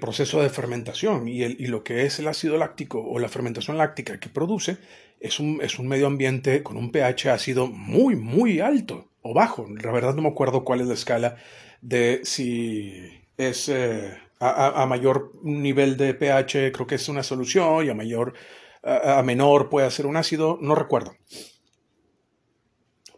proceso 0.00 0.42
de 0.42 0.50
fermentación 0.50 1.28
y, 1.28 1.42
el, 1.42 1.56
y, 1.60 1.68
lo 1.68 1.84
que 1.84 2.04
es 2.04 2.18
el 2.18 2.28
ácido 2.28 2.58
láctico 2.58 3.00
o 3.00 3.18
la 3.18 3.28
fermentación 3.28 3.78
láctica 3.78 4.18
que 4.18 4.28
produce 4.28 4.78
es 5.20 5.40
un, 5.40 5.60
es 5.62 5.78
un 5.78 5.88
medio 5.88 6.06
ambiente 6.06 6.62
con 6.62 6.76
un 6.76 6.90
pH 6.90 7.30
ácido 7.30 7.66
muy, 7.66 8.16
muy 8.16 8.60
alto 8.60 9.08
o 9.22 9.32
bajo. 9.32 9.66
La 9.82 9.92
verdad 9.92 10.14
no 10.14 10.22
me 10.22 10.28
acuerdo 10.28 10.64
cuál 10.64 10.80
es 10.80 10.88
la 10.88 10.94
escala 10.94 11.36
de 11.80 12.20
si 12.24 13.24
es 13.38 13.68
eh, 13.68 14.18
a, 14.38 14.84
mayor 14.86 15.32
nivel 15.42 15.96
de 15.96 16.12
pH 16.14 16.72
creo 16.72 16.86
que 16.86 16.96
es 16.96 17.08
una 17.08 17.22
solución 17.22 17.86
y 17.86 17.88
a 17.88 17.94
mayor 17.94 18.34
a, 18.82 19.22
menor 19.22 19.68
puede 19.68 19.90
ser 19.90 20.06
un 20.06 20.16
ácido, 20.16 20.58
no 20.60 20.74
recuerdo. 20.74 21.16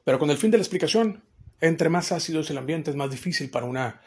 Pero 0.05 0.19
con 0.19 0.31
el 0.31 0.39
fin 0.39 0.51
de 0.51 0.57
la 0.57 0.63
explicación, 0.63 1.23
entre 1.61 1.91
más 1.91 2.13
ácido 2.13 2.41
es 2.41 2.51
el 2.51 2.59
ambiente, 2.59 2.91
es 2.91 2.97
más 2.97 3.11
difícil 3.11 3.51
para 3.51 3.67
una, 3.67 4.01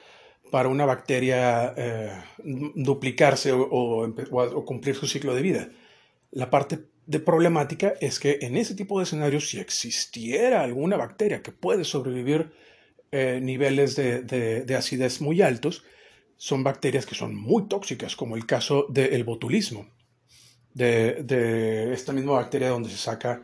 para 0.50 0.70
una 0.70 0.86
bacteria 0.86 1.74
eh, 1.78 2.24
duplicarse 2.44 3.52
o, 3.54 4.66
cumplir 4.66 4.96
su 4.96 5.08
ciclo 5.08 5.36
de 5.36 5.42
vida. 5.44 5.70
La 6.32 6.50
parte 6.50 6.80
de 7.06 7.20
problemática 7.20 7.94
es 8.02 8.20
que 8.20 8.40
en 8.42 8.58
ese 8.58 8.74
tipo 8.74 8.98
de 8.98 9.04
escenarios, 9.04 9.50
si 9.50 9.60
existiera 9.60 10.64
alguna 10.64 10.98
bacteria 10.98 11.44
que 11.44 11.52
puede 11.52 11.84
sobrevivir 11.84 12.52
eh, 13.12 13.40
niveles 13.42 13.96
de, 13.96 14.76
acidez 14.76 15.22
muy 15.22 15.42
altos, 15.42 15.84
son 16.42 16.64
bacterias 16.64 17.06
que 17.06 17.14
son 17.14 17.36
muy 17.36 17.68
tóxicas, 17.68 18.16
como 18.16 18.36
el 18.36 18.48
caso 18.48 18.88
del 18.90 19.24
botulismo, 19.24 19.86
de, 20.74 21.94
esta 21.94 22.14
misma 22.14 22.32
bacteria 22.32 22.70
donde 22.70 22.90
se 22.90 22.98
saca 22.98 23.44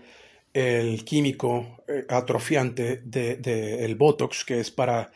el 0.51 1.05
químico 1.05 1.83
eh, 1.87 2.07
atrofiante 2.09 2.97
del 3.05 3.39
de, 3.39 3.95
Botox, 3.95 4.43
que 4.43 4.59
es 4.59 4.71
para, 4.71 5.11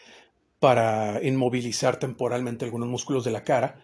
para 0.59 1.23
inmovilizar 1.23 1.97
temporalmente 1.97 2.65
algunos 2.65 2.87
músculos 2.87 3.23
de 3.23 3.31
la 3.31 3.43
cara, 3.43 3.83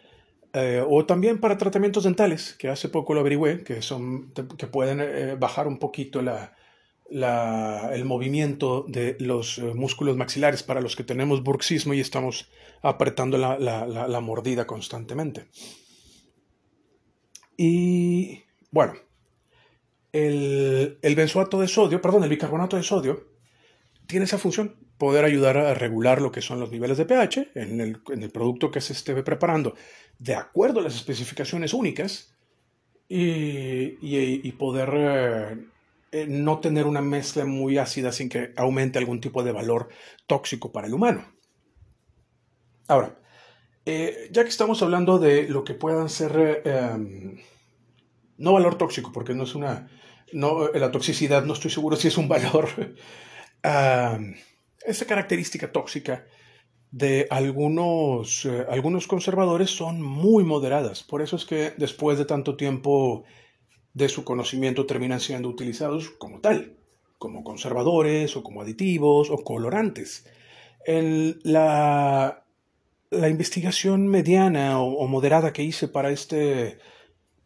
eh, 0.54 0.84
o 0.88 1.04
también 1.08 1.40
para 1.40 1.58
tratamientos 1.58 2.04
dentales, 2.04 2.54
que 2.54 2.70
hace 2.70 2.90
poco 2.90 3.16
lo 3.16 3.22
averigüé, 3.22 3.64
que, 3.64 3.82
son, 3.82 4.32
que 4.32 4.68
pueden 4.68 5.00
eh, 5.02 5.36
bajar 5.40 5.68
un 5.68 5.80
poquito 5.80 6.22
la, 6.22 6.56
el 7.10 8.06
movimiento 8.06 8.86
de 8.88 9.16
los 9.20 9.60
músculos 9.60 10.18
maxilares 10.18 10.64
para 10.64 10.82
los 10.82 10.96
que 10.96 11.04
tenemos 11.04 11.44
bruxismo 11.44 11.94
y 11.94 12.00
estamos 12.00 12.50
apretando 12.82 13.38
la, 13.38 14.20
mordida 14.22 14.68
constantemente. 14.68 15.48
Y 17.56 18.44
bueno, 18.72 18.94
el, 20.12 21.16
benzoato 21.16 21.60
de 21.60 21.68
sodio, 21.68 22.02
perdón, 22.02 22.24
el 22.24 22.30
bicarbonato 22.30 22.78
de 22.78 22.84
sodio, 22.84 23.28
tiene 24.06 24.26
esa 24.26 24.38
función, 24.38 24.76
poder 24.98 25.26
ayudar 25.26 25.58
a 25.58 25.74
regular 25.74 26.22
lo 26.22 26.32
que 26.32 26.42
son 26.42 26.60
los 26.60 26.72
niveles 26.72 26.98
de 26.98 27.06
pH 27.06 27.52
en 27.56 27.82
el, 27.82 28.32
producto 28.32 28.72
que 28.72 28.82
se 28.82 28.94
esté 28.94 29.22
preparando, 29.24 29.76
de 30.20 30.36
acuerdo 30.36 30.80
a 30.80 30.84
las 30.84 30.96
especificaciones 30.96 31.74
únicas, 31.74 32.34
y, 33.10 34.52
poder 34.54 34.90
eh, 34.94 35.58
eh, 36.12 36.26
no 36.28 36.60
tener 36.60 36.86
una 36.86 37.02
mezcla 37.02 37.46
muy 37.46 37.78
ácida 37.78 38.12
sin 38.12 38.30
que 38.30 38.54
aumente 38.56 39.00
algún 39.00 39.22
tipo 39.22 39.44
de 39.44 39.52
valor 39.52 39.90
tóxico 40.26 40.72
para 40.72 40.88
el 40.88 40.94
humano. 40.94 41.26
Ahora, 42.88 43.20
eh, 43.86 44.30
ya 44.32 44.44
que 44.44 44.50
estamos 44.50 44.82
hablando 44.82 45.20
de 45.20 45.48
lo 45.50 45.64
que 45.64 45.74
puedan 45.74 46.10
ser, 46.10 46.62
em, 46.66 47.38
no 48.38 48.54
valor 48.54 48.78
tóxico, 48.78 49.12
porque 49.12 49.34
no 49.34 49.44
es 49.44 49.56
una, 49.56 49.90
no, 50.34 50.70
la 50.70 50.92
toxicidad 50.92 51.44
no 51.44 51.54
estoy 51.54 51.72
seguro 51.72 51.96
si 51.98 52.08
es 52.08 52.18
un 52.18 52.28
valor, 52.28 52.70
esa 54.86 55.06
característica 55.06 55.72
tóxica 55.72 56.26
de 56.92 57.28
algunos, 57.30 58.46
eh, 58.46 58.66
algunos 58.70 59.08
conservadores 59.08 59.70
son 59.70 60.02
muy 60.02 60.44
moderadas. 60.44 61.04
Por 61.04 61.22
eso 61.22 61.36
es 61.36 61.46
que 61.46 61.74
después 61.78 62.18
de 62.18 62.26
tanto 62.26 62.56
tiempo 62.56 63.26
de 63.98 64.10
su 64.10 64.24
conocimiento 64.24 64.86
terminan 64.86 65.20
siendo 65.20 65.50
utilizados 65.50 66.12
como 66.12 66.40
tal, 66.40 66.78
como 67.18 67.44
conservadores 67.44 68.38
o 68.38 68.44
como 68.44 68.62
aditivos 68.62 69.32
o 69.32 69.38
colorantes. 69.44 70.28
En 70.86 71.40
la, 71.42 72.46
la 73.10 73.30
investigación 73.30 74.08
mediana 74.08 74.80
o, 74.80 75.08
moderada 75.08 75.52
que 75.52 75.64
hice 75.64 75.88
para 75.88 76.12
este, 76.12 76.78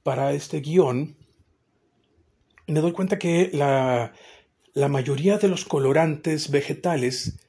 para 0.03 0.33
este 0.33 0.59
guion, 0.59 1.15
me 2.67 2.81
doy 2.81 2.91
cuenta 2.91 3.17
que 3.17 3.49
la, 3.53 4.11
la 4.73 4.89
mayoría 4.89 5.37
de 5.37 5.47
los 5.47 5.63
colorantes 5.63 6.51
vegetales 6.51 7.39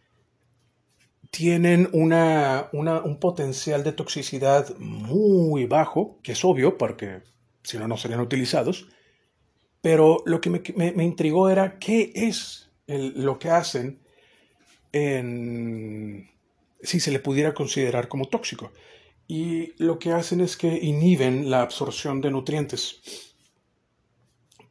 tienen 1.32 1.88
una, 1.92 2.68
un 2.73 3.18
potencial 3.18 3.82
de 3.82 3.92
toxicidad 3.92 4.76
muy 4.78 5.66
bajo, 5.66 6.21
que 6.23 6.32
es 6.32 6.44
obvio 6.44 6.78
porque 6.78 7.31
si 7.62 7.78
no, 7.78 7.88
no 7.88 7.97
serían 7.97 8.21
utilizados. 8.21 8.88
Pero 9.81 10.23
lo 10.26 10.40
que 10.40 10.50
me, 10.50 11.04
intrigó 11.04 11.50
era 11.50 11.78
qué 11.78 12.12
es 12.14 12.71
lo 12.87 13.38
que 13.38 13.50
hacen 13.50 14.00
en, 14.92 16.31
si 16.83 17.00
se 17.00 17.11
le 17.11 17.19
pudiera 17.19 17.52
considerar 17.52 18.09
como 18.09 18.26
tóxico. 18.26 18.73
Y 19.26 19.73
lo 19.83 19.99
que 19.99 20.12
hacen 20.12 20.40
es 20.40 20.57
que 20.57 20.69
inhiben 20.69 21.50
la 21.50 21.62
absorción 21.62 22.21
de 22.21 22.31
nutrientes. 22.31 23.35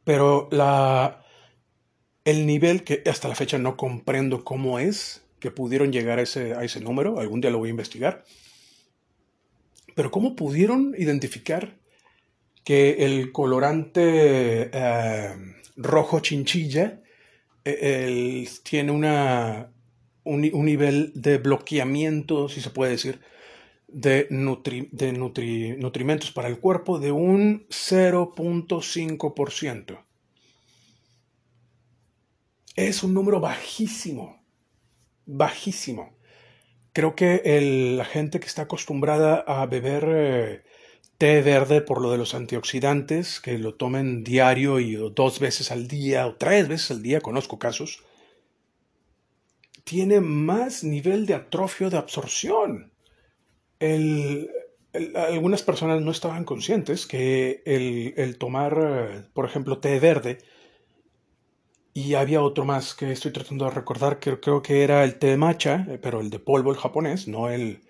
Pero 0.04 0.48
la, 0.50 1.24
el 2.24 2.46
nivel 2.46 2.84
que 2.84 3.02
hasta 3.06 3.28
la 3.28 3.34
fecha 3.34 3.58
no 3.58 3.76
comprendo 3.76 4.44
cómo 4.44 4.78
es, 4.78 5.22
que 5.40 5.50
pudieron 5.50 5.92
llegar 5.92 6.20
a 6.20 6.22
ese, 6.22 6.54
a 6.54 6.62
ese 6.62 6.80
número, 6.80 7.18
algún 7.18 7.40
día 7.40 7.50
lo 7.50 7.58
voy 7.58 7.68
a 7.68 7.70
investigar. 7.70 8.24
Pero 9.94 10.10
¿cómo 10.10 10.36
pudieron 10.36 10.94
identificar 10.96 11.81
que 12.64 13.04
el 13.04 13.32
colorante 13.32 14.70
eh, 14.72 15.34
rojo 15.76 16.20
chinchilla 16.20 17.02
eh, 17.64 18.48
tiene 18.62 18.92
una, 18.92 19.72
un, 20.24 20.40
nivel 20.40 21.12
de 21.14 21.38
bloqueamiento, 21.38 22.48
si 22.48 22.60
se 22.60 22.70
puede 22.70 22.92
decir, 22.92 23.20
de, 23.88 24.28
de 24.92 25.12
nutrimentos 25.78 26.30
para 26.30 26.48
el 26.48 26.58
cuerpo 26.58 26.98
de 26.98 27.12
un 27.12 27.66
0.5%. 27.68 30.04
Es 32.74 33.02
un 33.02 33.12
número 33.12 33.38
bajísimo 33.40 34.42
bajísimo. 35.26 36.14
Creo 36.92 37.14
que 37.14 37.42
la 37.96 38.04
gente 38.04 38.40
que 38.40 38.46
está 38.46 38.62
acostumbrada 38.62 39.44
a 39.46 39.66
beber 39.66 40.04
eh, 40.08 40.62
té 41.22 41.40
verde 41.40 41.82
por 41.82 42.02
lo 42.02 42.10
de 42.10 42.18
los 42.18 42.34
antioxidantes, 42.34 43.38
que 43.38 43.56
lo 43.56 43.76
tomen 43.76 44.24
diario 44.24 44.80
y 44.80 44.96
dos 44.96 45.38
veces 45.38 45.70
al 45.70 45.86
día 45.86 46.26
o 46.26 46.34
tres 46.34 46.66
veces 46.66 46.90
al 46.90 47.00
día, 47.00 47.20
conozco 47.20 47.60
casos, 47.60 48.02
tiene 49.84 50.20
más 50.20 50.82
nivel 50.82 51.24
de 51.26 51.34
atrofio 51.34 51.90
de 51.90 51.98
absorción. 51.98 52.92
algunas 55.14 55.62
personas 55.62 56.02
no 56.02 56.10
estaban 56.10 56.44
conscientes 56.44 57.06
que 57.06 57.62
el, 57.66 58.36
tomar, 58.36 58.76
eh, 58.82 59.22
por 59.32 59.44
ejemplo, 59.44 59.78
té 59.78 60.00
verde, 60.00 60.38
y 61.94 62.14
había 62.14 62.42
otro 62.42 62.64
más 62.64 62.94
que 62.96 63.12
estoy 63.12 63.30
tratando 63.32 63.66
de 63.66 63.70
recordar, 63.70 64.18
que 64.18 64.40
creo 64.40 64.60
que 64.60 64.82
era 64.82 65.04
el 65.04 65.20
té 65.20 65.28
de 65.28 65.36
matcha, 65.36 65.86
eh, 65.88 65.98
pero 66.02 66.20
el 66.20 66.30
de 66.30 66.40
polvo, 66.40 66.72
el 66.72 66.78
japonés, 66.78 67.28
no 67.28 67.48
el, 67.48 67.80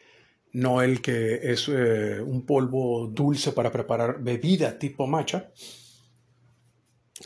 no 0.52 0.82
el 0.82 1.00
que 1.00 1.40
es 1.52 1.68
eh, 1.68 2.20
un 2.20 2.44
polvo 2.44 3.06
dulce 3.06 3.52
para 3.52 3.72
preparar 3.72 4.22
bebida 4.22 4.78
tipo 4.78 5.06
matcha. 5.06 5.50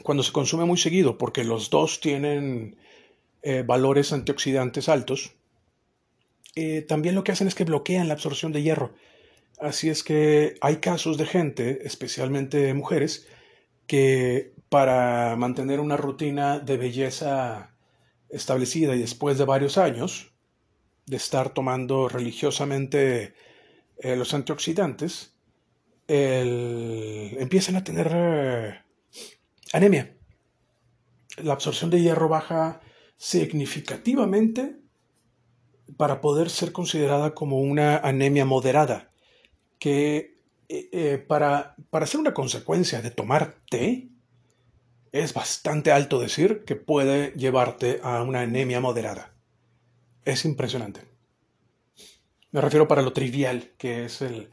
Cuando 0.03 0.23
se 0.23 0.33
consume 0.33 0.65
muy 0.65 0.79
seguido, 0.79 1.19
porque 1.19 1.45
los 1.45 1.71
dos 1.71 2.01
tienen 2.01 2.77
eh, 3.43 3.63
valores 3.67 4.13
antioxidantes 4.13 4.89
altos, 4.89 5.33
también 6.89 7.15
lo 7.15 7.23
que 7.23 7.33
hacen 7.33 7.49
es 7.49 7.55
que 7.55 7.65
bloquean 7.65 8.09
la 8.09 8.15
absorción 8.15 8.51
de 8.51 8.63
hierro. 8.63 8.95
Así 9.59 9.91
es 9.91 10.03
que 10.03 10.57
hay 10.63 10.77
casos 10.77 11.19
de 11.19 11.27
gente, 11.27 11.87
especialmente 11.87 12.73
mujeres, 12.73 13.27
que 13.87 14.53
para 14.69 15.37
mantener 15.37 15.81
una 15.81 15.97
rutina 15.97 16.59
de 16.59 16.77
belleza 16.77 17.75
establecida 18.29 18.95
y 18.95 19.01
después 19.01 19.39
de 19.39 19.45
varios 19.45 19.79
años 19.79 20.33
de 21.07 21.17
estar 21.17 21.51
tomando 21.51 22.09
religiosamente 22.09 23.35
eh, 23.99 24.17
los 24.17 24.35
antioxidantes, 24.35 25.33
empiezan 26.09 27.77
a 27.77 27.85
tener 27.85 28.11
eh, 28.13 28.81
anemia. 29.73 30.17
La 31.43 31.53
absorción 31.53 31.91
de 31.91 32.01
hierro 32.01 32.29
baja 32.29 32.81
significativamente 33.17 34.77
para 35.97 36.21
poder 36.21 36.51
ser 36.51 36.73
considerada 36.73 37.35
como 37.35 37.61
una 37.61 37.99
anemia 37.99 38.45
moderada, 38.45 39.11
que 39.79 40.41
eh, 40.69 41.25
para, 41.27 41.77
para 41.91 42.07
ser 42.07 42.21
una 42.21 42.35
consecuencia 42.35 43.01
de 43.01 43.11
tomar 43.11 43.57
té, 43.71 44.09
es 45.13 45.33
bastante 45.33 45.93
alto 45.93 46.19
decir 46.19 46.65
que 46.65 46.77
puede 46.77 47.33
llevarte 47.37 48.01
a 48.03 48.23
una 48.23 48.41
anemia 48.41 48.81
moderada. 48.81 49.36
Es 50.27 50.45
impresionante. 50.45 51.03
Me 52.51 52.61
refiero 52.61 52.89
para 52.89 53.01
lo 53.01 53.13
trivial 53.13 53.75
que 53.79 54.07
es 54.07 54.21
el, 54.23 54.51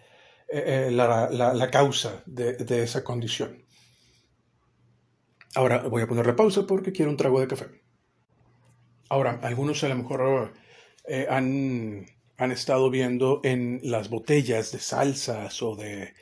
eh, 0.47 0.87
eh, 0.87 0.91
la, 0.91 1.69
causa 1.71 2.21
de, 2.27 2.83
esa 2.83 3.03
condición. 3.03 3.65
Ahora 5.55 5.81
voy 5.81 6.03
a 6.03 6.07
ponerle 6.07 6.33
pausa 6.33 6.67
porque 6.67 6.91
quiero 6.91 7.09
un 7.09 7.17
trago 7.17 7.39
de 7.39 7.47
café. 7.47 7.65
Ahora, 9.09 9.39
algunos 9.41 9.83
a 9.83 9.89
lo 9.89 9.95
mejor 9.95 10.53
eh, 11.07 11.25
han, 11.27 12.05
estado 12.51 12.91
viendo 12.91 13.41
en 13.43 13.79
las 13.81 14.09
botellas 14.09 14.71
de 14.71 14.79
salsas 14.79 15.63
o 15.63 15.75
de, 15.75 16.13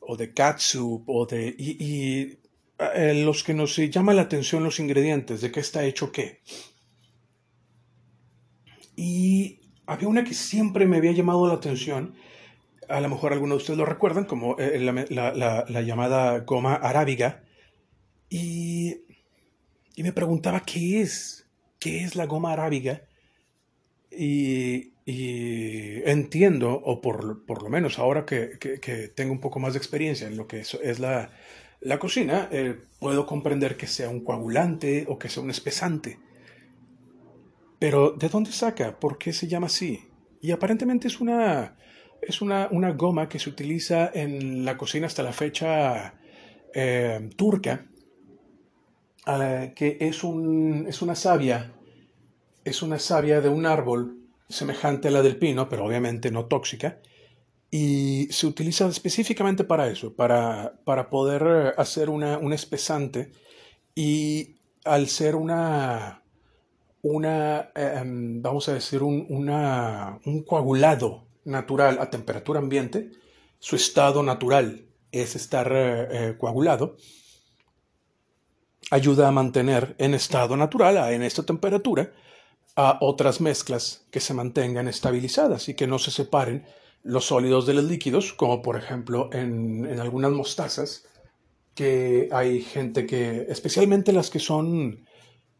o 0.00 0.16
de 0.16 0.32
catsup 0.32 1.08
o 1.08 1.26
de... 1.26 1.54
y 1.56 2.38
los 3.24 3.44
que 3.44 3.54
nos 3.54 3.76
llama 3.76 4.14
la 4.14 4.22
atención 4.22 4.64
los 4.64 4.80
ingredientes, 4.80 5.42
de 5.42 5.52
qué 5.52 5.60
está 5.60 5.84
hecho 5.84 6.10
qué. 6.10 6.40
Y 8.96 9.60
había 9.86 10.08
una 10.08 10.24
que 10.24 10.34
siempre 10.34 10.86
me 10.86 10.96
había 10.96 11.12
llamado 11.12 11.46
la 11.46 11.54
atención, 11.54 12.14
a 12.88 13.00
lo 13.00 13.08
mejor 13.08 13.32
algunos 13.32 13.58
de 13.58 13.62
ustedes 13.62 13.78
lo 13.78 13.84
recuerdan, 13.84 14.24
como 14.24 14.56
eh, 14.58 14.78
la, 14.80 15.82
llamada 15.82 16.40
goma 16.40 16.74
arábiga, 16.74 17.42
y, 18.28 19.02
me 19.96 20.12
preguntaba 20.12 20.60
qué 20.60 21.00
es, 21.00 21.46
qué 21.78 22.02
es 22.04 22.16
la 22.16 22.26
goma 22.26 22.52
arábiga, 22.52 23.02
y, 24.10 24.92
entiendo, 25.06 26.72
o 26.72 27.00
por, 27.00 27.62
lo 27.62 27.68
menos 27.68 27.98
ahora 27.98 28.24
que, 28.24 28.58
tengo 29.14 29.32
un 29.32 29.40
poco 29.40 29.60
más 29.60 29.74
de 29.74 29.78
experiencia 29.78 30.26
en 30.26 30.36
lo 30.36 30.46
que 30.46 30.60
es 30.60 30.98
la, 30.98 31.30
la 31.80 31.98
cocina, 31.98 32.48
eh, 32.50 32.76
puedo 32.98 33.26
comprender 33.26 33.76
que 33.76 33.86
sea 33.86 34.08
un 34.08 34.24
coagulante 34.24 35.04
o 35.08 35.18
que 35.18 35.28
sea 35.28 35.42
un 35.42 35.50
espesante. 35.50 36.18
Pero 37.78 38.12
¿de 38.12 38.28
dónde 38.28 38.52
saca? 38.52 38.98
¿Por 38.98 39.18
qué 39.18 39.32
se 39.32 39.48
llama 39.48 39.66
así? 39.66 40.08
Y 40.40 40.50
aparentemente 40.50 41.08
es 41.08 41.20
una, 41.20 41.76
es 42.22 42.40
una, 42.40 42.68
goma 42.92 43.28
que 43.28 43.38
se 43.38 43.50
utiliza 43.50 44.10
en 44.14 44.64
la 44.64 44.76
cocina 44.76 45.06
hasta 45.06 45.22
la 45.22 45.32
fecha 45.32 46.14
eh, 46.74 47.30
turca, 47.36 47.86
que 49.74 49.98
es, 50.00 50.22
un, 50.22 50.86
es 50.88 51.02
una 51.02 51.14
savia, 51.14 51.72
es 52.64 52.82
una 52.82 52.98
savia 52.98 53.40
de 53.40 53.48
un 53.48 53.66
árbol 53.66 54.18
semejante 54.48 55.08
a 55.08 55.10
la 55.10 55.22
del 55.22 55.36
pino, 55.36 55.68
pero 55.68 55.84
obviamente 55.84 56.30
no 56.30 56.46
tóxica, 56.46 57.00
y 57.70 58.28
se 58.30 58.46
utiliza 58.46 58.86
específicamente 58.86 59.64
para 59.64 59.88
eso, 59.88 60.14
para, 60.14 60.78
para 60.84 61.10
poder 61.10 61.74
hacer 61.76 62.08
una, 62.08 62.38
un 62.38 62.52
espesante 62.52 63.32
y 63.94 64.56
al 64.84 65.08
ser 65.08 65.34
una, 65.34 66.22
una, 67.08 67.70
em, 67.74 68.42
vamos 68.42 68.68
a 68.68 68.74
decir, 68.74 69.02
un, 69.02 69.26
un 69.30 70.42
coagulado 70.44 71.28
natural 71.44 71.98
a 72.00 72.10
temperatura 72.10 72.58
ambiente, 72.58 73.12
su 73.58 73.76
estado 73.76 74.22
natural 74.22 74.86
es 75.12 75.36
estar 75.36 75.70
eh, 75.72 76.08
eh, 76.10 76.36
coagulado, 76.36 76.96
ayuda 78.90 79.28
a 79.28 79.32
mantener 79.32 79.94
en 79.98 80.14
estado 80.14 80.56
natural, 80.56 81.12
en 81.12 81.22
esta 81.22 81.44
temperatura, 81.44 82.12
a 82.74 82.98
otras 83.00 83.40
mezclas 83.40 84.06
que 84.10 84.20
se 84.20 84.34
mantengan 84.34 84.88
estabilizadas 84.88 85.68
y 85.68 85.74
que 85.74 85.86
no 85.86 85.98
se 85.98 86.10
separen 86.10 86.66
los 87.04 87.26
sólidos 87.26 87.66
de 87.66 87.74
los 87.74 87.84
líquidos, 87.84 88.32
como 88.32 88.62
por 88.62 88.76
ejemplo 88.76 89.30
en, 89.32 89.86
en 89.86 90.00
algunas 90.00 90.32
mostazas, 90.32 91.06
que 91.74 92.28
hay 92.32 92.62
gente 92.62 93.06
que, 93.06 93.46
especialmente 93.48 94.12
las 94.12 94.28
que 94.28 94.40
son 94.40 95.06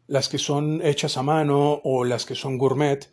las 0.07 0.29
que 0.29 0.37
son 0.37 0.81
hechas 0.83 1.17
a 1.17 1.23
mano 1.23 1.81
o 1.83 2.03
las 2.05 2.25
que 2.25 2.35
son 2.35 2.57
gourmet, 2.57 3.09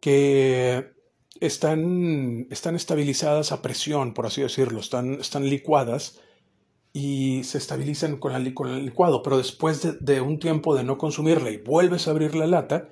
que 0.00 0.92
están, 1.40 2.46
están 2.50 2.76
estabilizadas 2.76 3.52
a 3.52 3.62
presión, 3.62 4.14
por 4.14 4.26
así 4.26 4.40
decirlo, 4.42 4.80
están, 4.80 5.14
están 5.20 5.48
licuadas 5.48 6.20
y 6.92 7.44
se 7.44 7.58
estabilizan 7.58 8.16
con, 8.16 8.34
el 8.34 8.44
licuado, 8.84 9.22
pero 9.22 9.38
después 9.38 9.82
de, 9.82 9.92
de, 10.00 10.20
un 10.20 10.38
tiempo 10.38 10.74
de 10.74 10.84
no 10.84 10.98
consumirla 10.98 11.50
y 11.50 11.58
vuelves 11.58 12.08
a 12.08 12.12
abrir 12.12 12.34
la 12.34 12.46
lata, 12.46 12.88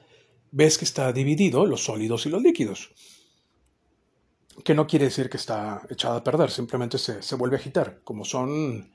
ves 0.51 0.79
que 0.79 0.85
está 0.85 1.13
dividido 1.13 1.67
los 1.67 1.85
sólidos 1.85 2.27
y 2.27 2.31
los 2.31 2.43
líquidos. 2.43 2.93
Que 4.65 4.75
no 4.75 4.87
quiere 4.87 5.07
decir 5.07 5.29
que 5.29 5.37
está 5.37 5.83
echada 5.91 6.17
a 6.17 6.25
perder, 6.25 6.51
simplemente 6.51 6.99
se, 6.99 7.23
se 7.23 7.37
vuelve 7.37 7.57
a 7.57 7.59
agitar. 7.61 8.01
Como 8.05 8.25
son, 8.25 8.91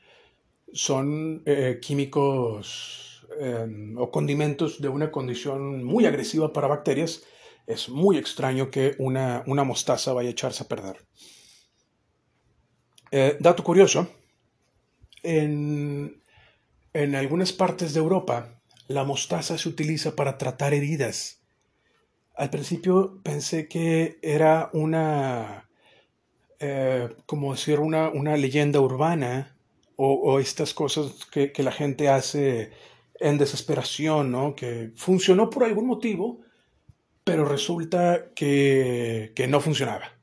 son 0.74 1.43
eh, 1.45 1.80
químicos 1.82 3.11
eh, 3.39 3.94
o 3.98 4.12
condimentos 4.12 4.82
de 4.82 4.89
una 4.89 5.12
condición 5.12 5.84
muy 5.84 6.06
agresiva 6.06 6.54
para 6.54 6.67
bacterias, 6.67 7.24
es 7.67 7.89
muy 7.89 8.17
extraño 8.17 8.70
que 8.72 8.96
una, 8.98 9.44
una 9.48 9.63
mostaza 9.63 10.13
vaya 10.13 10.30
a 10.30 10.32
echarse 10.32 10.63
a 10.63 10.67
perder. 10.67 10.98
Eh, 13.12 13.38
dato 13.39 13.63
curioso, 13.63 14.08
en, 15.24 16.24
en 16.94 17.15
algunas 17.15 17.52
partes 17.54 17.94
de 17.94 18.00
Europa 18.00 18.62
la 18.88 19.04
mostaza 19.04 19.58
se 19.58 19.70
utiliza 19.70 20.15
para 20.15 20.38
tratar 20.38 20.74
heridas. 20.74 21.41
Al 22.36 22.50
principio 22.50 23.22
pensé 23.24 23.67
que 23.67 24.20
era 24.22 24.70
una, 24.74 25.70
eh, 26.60 27.10
como 27.26 27.54
decir, 27.54 27.80
una, 27.80 28.10
una 28.10 28.38
leyenda 28.38 28.80
urbana 28.80 29.56
o, 29.96 30.13
o 30.13 30.39
estas 30.39 30.74
cosas 30.74 31.26
que, 31.32 31.52
que, 31.52 31.63
la 31.63 31.72
gente 31.72 32.10
hace 32.10 32.72
en 33.22 33.38
desesperación, 33.38 34.32
¿no? 34.32 34.56
Que 34.56 34.92
funcionó 34.96 35.50
por 35.50 35.64
algún 35.64 35.88
motivo, 35.88 36.42
pero 37.24 37.46
resulta 37.46 38.32
que, 38.36 39.32
que 39.36 39.48
no 39.48 39.62
funcionaba. 39.62 40.14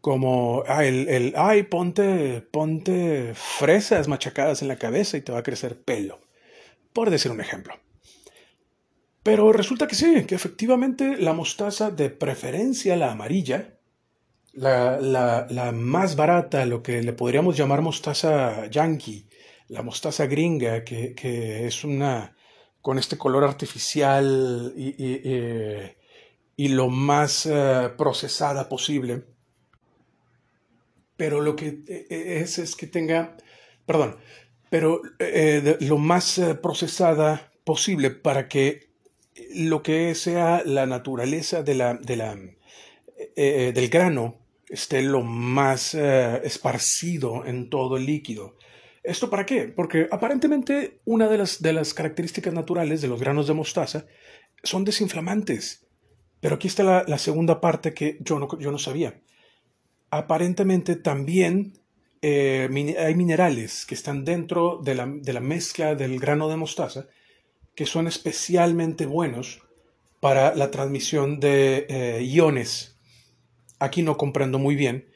Como, 0.00 0.62
ah, 0.68 0.84
el, 0.84 1.08
el, 1.08 1.34
ay, 1.36 1.64
ponte, 1.64 2.40
ponte 2.42 3.32
fresas 3.34 4.06
machacadas 4.06 4.62
en 4.62 4.68
la 4.68 4.76
cabeza 4.76 5.16
y 5.16 5.22
te 5.22 5.32
va 5.32 5.38
a 5.38 5.42
crecer 5.42 5.80
pelo. 5.82 6.20
Por 6.92 7.10
decir 7.10 7.32
un 7.32 7.40
ejemplo. 7.40 7.74
Pero 9.22 9.52
resulta 9.52 9.88
que 9.88 9.96
sí, 9.96 10.24
que 10.24 10.36
efectivamente 10.36 11.16
la 11.16 11.32
mostaza 11.32 11.90
de 11.90 12.10
preferencia, 12.10 12.94
la 12.94 13.10
amarilla, 13.10 13.74
la, 14.52 15.00
la, 15.00 15.48
la, 15.50 15.72
más 15.72 16.14
barata, 16.14 16.64
lo 16.64 16.82
que 16.82 17.02
le 17.02 17.12
podríamos 17.12 17.56
llamar 17.56 17.82
mostaza 17.82 18.66
yankee, 18.68 19.26
la 19.68 19.82
mostaza 19.82 20.26
gringa, 20.26 20.84
que, 20.84 21.14
que 21.14 21.66
es 21.66 21.84
una 21.84 22.36
con 22.80 22.98
este 22.98 23.16
color 23.18 23.44
artificial 23.44 24.72
y, 24.76 24.88
y, 24.96 25.14
y, 25.24 26.64
y 26.64 26.68
lo 26.68 26.88
más 26.88 27.46
uh, 27.46 27.96
procesada 27.96 28.68
posible. 28.68 29.24
Pero 31.16 31.40
lo 31.40 31.56
que 31.56 31.82
eh, 31.88 32.40
es 32.42 32.58
es 32.58 32.76
que 32.76 32.86
tenga, 32.86 33.36
perdón, 33.86 34.16
pero 34.70 35.00
eh, 35.18 35.76
lo 35.80 35.98
más 35.98 36.40
procesada 36.62 37.52
posible 37.64 38.10
para 38.10 38.48
que 38.48 38.90
lo 39.54 39.82
que 39.82 40.14
sea 40.14 40.62
la 40.64 40.86
naturaleza 40.86 41.62
de 41.62 41.74
la, 41.74 41.94
de 41.94 42.16
la, 42.16 42.32
eh, 42.32 43.32
eh, 43.36 43.72
del 43.74 43.88
grano 43.88 44.38
esté 44.68 45.02
lo 45.02 45.22
más 45.22 45.94
eh, 45.94 46.40
esparcido 46.44 47.44
en 47.44 47.70
todo 47.70 47.96
el 47.96 48.06
líquido. 48.06 48.55
¿Esto 49.06 49.30
para 49.30 49.46
qué? 49.46 49.68
Porque 49.68 50.08
aparentemente 50.10 51.00
una 51.04 51.28
de 51.28 51.38
las, 51.38 51.62
de 51.62 51.72
las 51.72 51.94
características 51.94 52.52
naturales 52.52 53.00
de 53.00 53.08
los 53.08 53.20
granos 53.20 53.46
de 53.46 53.54
mostaza 53.54 54.06
son 54.62 54.84
desinflamantes. 54.84 55.86
Pero 56.40 56.56
aquí 56.56 56.68
está 56.68 57.04
la, 57.06 57.18
segunda 57.18 57.60
parte 57.60 57.94
que 57.94 58.18
yo 58.20 58.38
no, 58.38 58.48
yo 58.58 58.70
no 58.70 58.78
sabía. 58.78 59.20
Aparentemente 60.10 60.96
también 60.96 61.80
eh, 62.22 62.68
hay 62.98 63.14
minerales 63.14 63.86
que 63.86 63.94
están 63.94 64.24
dentro 64.24 64.80
de 64.82 64.94
la, 64.94 65.06
de 65.06 65.32
la 65.32 65.40
mezcla 65.40 65.94
del 65.94 66.18
grano 66.18 66.48
de 66.48 66.56
mostaza 66.56 67.06
que 67.76 67.86
son 67.86 68.08
especialmente 68.08 69.06
buenos 69.06 69.62
para 70.20 70.54
la 70.54 70.70
transmisión 70.70 71.38
de 71.38 71.86
eh, 71.88 72.22
iones. 72.24 72.96
Aquí 73.78 74.02
no 74.02 74.16
comprendo 74.16 74.58
muy 74.58 74.74
bien 74.74 75.06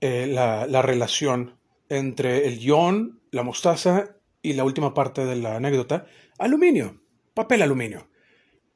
eh, 0.00 0.26
la, 0.26 0.82
relación 0.82 1.56
entre 1.88 2.48
el 2.48 2.58
ion, 2.58 3.19
la 3.30 3.42
mostaza 3.42 4.16
y 4.42 4.54
la 4.54 4.64
última 4.64 4.94
parte 4.94 5.24
de 5.24 5.36
la 5.36 5.56
anécdota, 5.56 6.06
aluminio, 6.38 7.00
papel 7.34 7.62
aluminio. 7.62 8.08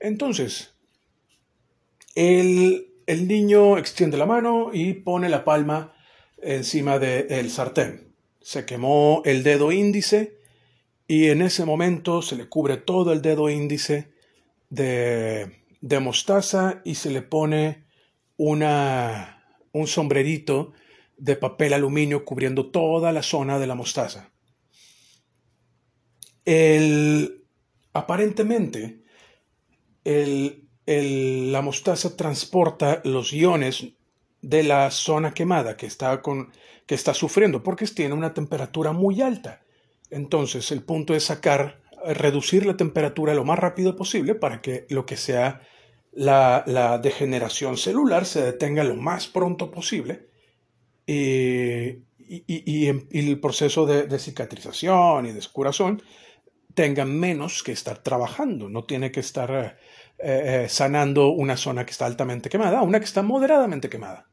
Entonces, 0.00 0.74
el, 2.14 2.86
niño 3.06 3.78
extiende 3.78 4.16
la 4.16 4.26
mano 4.26 4.70
y 4.72 4.92
pone 4.94 5.28
la 5.28 5.44
palma 5.44 5.94
encima 6.42 6.98
del 6.98 7.50
sartén. 7.50 8.14
Se 8.40 8.66
quemó 8.66 9.22
el 9.24 9.42
dedo 9.42 9.72
índice 9.72 10.38
y 11.08 11.28
en 11.28 11.42
ese 11.42 11.64
momento 11.64 12.22
se 12.22 12.36
le 12.36 12.48
cubre 12.48 12.76
todo 12.76 13.12
el 13.12 13.22
dedo 13.22 13.48
índice 13.48 14.12
de, 14.68 15.64
de 15.80 16.00
mostaza 16.00 16.82
y 16.84 16.96
se 16.96 17.10
le 17.10 17.22
pone 17.22 17.84
una, 18.36 19.58
un 19.72 19.86
sombrerito 19.86 20.72
de 21.16 21.36
papel 21.36 21.72
aluminio 21.72 22.24
cubriendo 22.24 22.70
toda 22.70 23.12
la 23.12 23.22
zona 23.22 23.58
de 23.58 23.66
la 23.66 23.74
mostaza. 23.74 24.33
El, 26.44 27.44
aparentemente, 27.92 29.02
la 30.04 31.62
mostaza 31.62 32.16
transporta 32.16 33.00
los 33.04 33.32
iones 33.32 33.86
de 34.42 34.62
la 34.62 34.90
zona 34.90 35.32
quemada 35.32 35.76
que 35.76 35.86
está, 35.86 36.20
con, 36.20 36.52
que 36.86 36.94
está 36.94 37.14
sufriendo 37.14 37.62
porque 37.62 37.86
tiene 37.86 38.14
una 38.14 38.34
temperatura 38.34 38.92
muy 38.92 39.22
alta. 39.22 39.62
Entonces, 40.10 40.70
el 40.70 40.82
punto 40.82 41.14
es 41.14 41.24
sacar, 41.24 41.80
reducir 42.06 42.66
la 42.66 42.76
temperatura 42.76 43.32
lo 43.34 43.44
más 43.44 43.58
rápido 43.58 43.96
posible 43.96 44.34
para 44.34 44.60
que 44.60 44.86
lo 44.90 45.06
que 45.06 45.16
sea 45.16 45.62
la, 46.12 47.00
degeneración 47.02 47.76
celular 47.76 48.26
se 48.26 48.42
detenga 48.42 48.84
lo 48.84 48.96
más 48.96 49.26
pronto 49.26 49.70
posible 49.70 50.28
y, 51.06 52.02
el 52.86 53.40
proceso 53.40 53.86
de, 53.86 54.06
de, 54.06 54.18
cicatrización 54.18 55.26
y 55.26 55.32
de 55.32 55.38
escurazón 55.38 56.02
tenga 56.74 57.04
menos 57.04 57.62
que 57.62 57.72
estar 57.72 57.98
trabajando, 57.98 58.68
no 58.68 58.84
tiene 58.84 59.10
que 59.10 59.20
estar 59.20 59.50
eh, 60.18 60.64
eh, 60.64 60.66
sanando 60.68 61.28
una 61.28 61.56
zona 61.56 61.84
que 61.84 61.92
está 61.92 62.06
altamente 62.06 62.48
quemada, 62.48 62.82
una 62.82 62.98
que 62.98 63.06
está 63.06 63.22
moderadamente 63.22 63.88
quemada. 63.88 64.28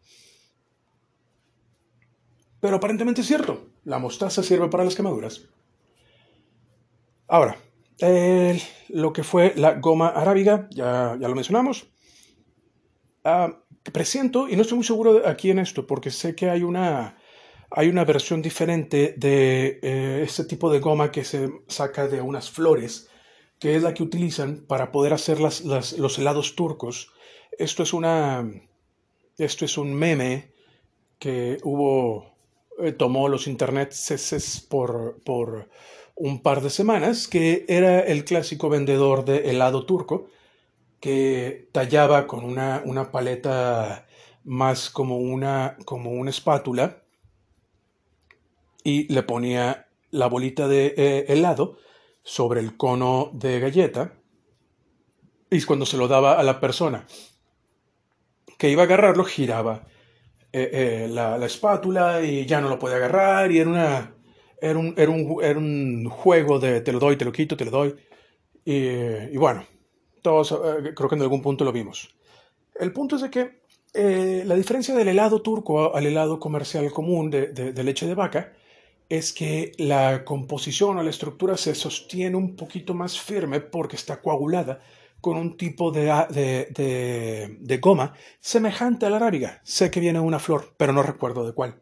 Pero 2.60 2.76
aparentemente 2.76 3.22
es 3.22 3.28
cierto, 3.28 3.70
la 3.86 4.00
mostaza 4.00 4.44
sirve 4.44 4.70
para 4.70 4.84
las 4.84 4.96
quemaduras. 4.96 5.42
Ahora, 7.28 7.58
lo 8.90 9.14
que 9.14 9.24
fue 9.24 9.54
la 9.56 9.76
goma 9.76 10.10
arábiga, 10.10 10.68
ya, 10.72 11.18
ya 11.20 11.28
lo 11.28 11.36
mencionamos. 11.36 11.88
Uh, 13.24 13.54
presiento, 13.92 14.50
y 14.50 14.56
no 14.56 14.64
estoy 14.64 14.78
muy 14.78 14.86
seguro 14.86 15.28
aquí 15.28 15.50
en 15.50 15.60
esto, 15.60 15.88
porque 15.88 16.12
sé 16.12 16.36
que 16.36 16.50
hay 16.50 16.62
una, 16.64 17.18
hay 17.72 17.88
una 17.88 18.04
versión 18.04 18.42
diferente 18.42 19.16
de 19.18 19.80
eh, 19.82 20.24
este 20.24 20.44
tipo 20.44 20.72
de 20.72 20.80
goma 20.80 21.12
que 21.12 21.24
se 21.24 21.50
saca 21.68 22.08
de 22.08 22.22
unas 22.22 22.52
flores, 22.52 23.10
que 23.60 23.76
es 23.76 23.84
la 23.84 23.94
que 23.94 24.04
utilizan 24.04 24.66
para 24.68 24.92
poder 24.92 25.14
hacer 25.14 25.40
las, 25.40 25.62
los 25.64 26.20
helados 26.20 26.56
turcos. 26.56 27.14
Esto 27.58 27.84
es 27.84 27.94
una. 27.94 28.50
Esto 29.38 29.66
es 29.66 29.78
un 29.78 29.94
meme 29.94 30.52
que 31.18 31.58
hubo. 31.64 32.36
Eh, 32.80 32.92
tomó 32.92 33.30
los 33.30 33.48
internets 33.48 34.66
por, 34.70 35.22
por 35.24 35.70
un 36.16 36.42
par 36.42 36.62
de 36.62 36.70
semanas, 36.70 37.28
que 37.28 37.66
era 37.70 38.02
el 38.02 38.26
clásico 38.26 38.70
vendedor 38.70 39.24
de 39.24 39.50
helado 39.50 39.86
turco, 39.86 40.28
que 41.00 41.70
tallaba 41.72 42.28
con 42.28 42.44
una, 42.44 42.82
una 42.86 43.12
paleta 43.12 44.08
más 44.44 44.90
como 44.90 45.18
una, 45.18 45.78
como 45.86 46.12
una 46.12 46.32
espátula 46.32 47.01
y 48.84 49.12
le 49.14 49.24
ponía 49.24 49.88
la 50.12 50.28
bolita 50.28 50.68
de 50.68 50.94
eh, 50.98 51.26
helado 51.30 51.78
sobre 52.24 52.60
el 52.60 52.78
cono 52.78 53.32
de 53.34 53.60
galleta 53.60 54.14
Y 55.50 55.62
cuando 55.64 55.86
se 55.86 55.98
lo 55.98 56.08
daba 56.08 56.34
a 56.34 56.44
la 56.44 56.60
persona 56.60 57.08
que 58.58 58.70
iba 58.70 58.84
a 58.84 58.86
agarrarlo, 58.86 59.24
giraba 59.24 59.88
eh, 60.54 60.70
eh, 60.72 61.08
la, 61.10 61.44
espátula 61.44 62.22
y 62.22 62.46
ya 62.46 62.62
no 62.62 62.70
lo 62.70 62.78
podía 62.78 62.98
agarrar 62.98 63.52
y 63.52 63.58
era, 63.58 63.70
una, 63.70 64.16
era, 64.62 64.78
un, 64.78 64.94
era, 64.98 65.58
un, 65.58 66.08
juego 66.08 66.60
de 66.60 66.82
te 66.82 66.92
lo 66.92 67.00
doy, 67.00 67.16
te 67.16 67.26
lo 67.26 67.32
quito, 67.32 67.58
te 67.58 67.66
lo 67.66 67.72
doy. 67.72 67.96
Y, 68.64 69.36
bueno, 69.36 69.66
todos 70.22 70.56
creo 70.96 71.10
que 71.10 71.16
en 71.16 71.22
algún 71.24 71.42
punto 71.42 71.66
lo 71.66 71.72
vimos. 71.72 72.14
El 72.76 72.94
punto 72.94 73.16
es 73.16 73.32
que 73.32 73.62
la 74.46 74.54
diferencia 74.54 74.94
del 74.94 75.08
helado 75.08 75.42
turco 75.42 75.96
al 75.96 76.06
helado 76.06 76.40
comercial 76.40 76.92
común 76.92 77.32
de, 77.32 77.74
leche 77.84 78.06
de 78.06 78.14
vaca 78.14 78.54
es 79.12 79.34
que 79.34 79.74
la 79.78 80.24
composición 80.24 80.98
o 80.98 81.04
la 81.04 81.10
estructura 81.10 81.58
se 81.58 81.76
sostiene 81.76 82.38
un 82.38 82.56
poquito 82.56 82.94
más 82.94 83.20
firme 83.20 83.60
porque 83.60 83.98
está 83.98 84.22
coagulada 84.22 84.80
con 85.20 85.38
un 85.38 85.58
tipo 85.58 85.92
de, 85.92 86.06
de, 86.30 87.58
de, 87.60 87.78
goma 87.78 88.14
semejante 88.40 89.06
a 89.06 89.10
la 89.10 89.18
arábiga. 89.18 89.60
Sé 89.66 89.92
que 89.92 90.00
viene 90.00 90.22
una 90.22 90.40
flor, 90.40 90.74
pero 90.78 90.94
no 90.94 91.04
recuerdo 91.04 91.46
de 91.46 91.54
cuál. 91.54 91.82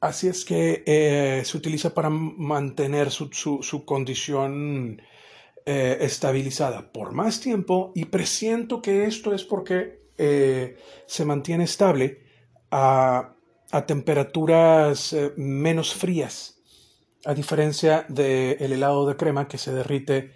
Así 0.00 0.28
es 0.28 0.44
que 0.44 0.84
eh, 0.86 1.42
se 1.44 1.56
utiliza 1.56 1.94
para 1.94 2.10
mantener 2.10 3.10
su, 3.10 3.30
su, 3.32 3.84
condición 3.86 5.00
eh, 5.64 5.98
estabilizada 6.00 6.92
por 6.92 7.12
más 7.12 7.40
tiempo 7.40 7.92
y 7.94 8.04
presiento 8.04 8.82
que 8.82 9.04
esto 9.04 9.34
es 9.34 9.42
porque 9.44 10.00
eh, 10.18 10.76
se 11.06 11.24
mantiene 11.24 11.64
estable 11.64 12.24
a, 12.70 13.36
a 13.72 13.86
temperaturas 13.86 15.14
menos 15.36 15.94
frías, 15.94 16.60
a 17.24 17.34
diferencia 17.34 18.04
del 18.08 18.72
helado 18.72 19.06
de 19.06 19.16
crema 19.16 19.48
que 19.48 19.58
se 19.58 19.72
derrite 19.72 20.32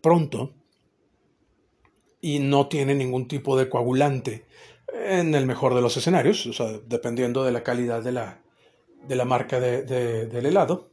pronto 0.00 0.54
y 2.20 2.38
no 2.38 2.68
tiene 2.68 2.94
ningún 2.94 3.28
tipo 3.28 3.56
de 3.56 3.68
coagulante 3.68 4.46
en 4.92 5.34
el 5.34 5.46
mejor 5.46 5.74
de 5.74 5.80
los 5.80 5.96
escenarios, 5.96 6.46
o 6.46 6.52
sea, 6.52 6.78
dependiendo 6.86 7.44
de 7.44 7.52
la 7.52 7.62
calidad 7.62 8.02
de 8.02 8.12
la, 8.12 8.42
de 9.06 9.16
la 9.16 9.24
marca 9.24 9.60
de, 9.60 9.82
del 10.26 10.46
helado. 10.46 10.90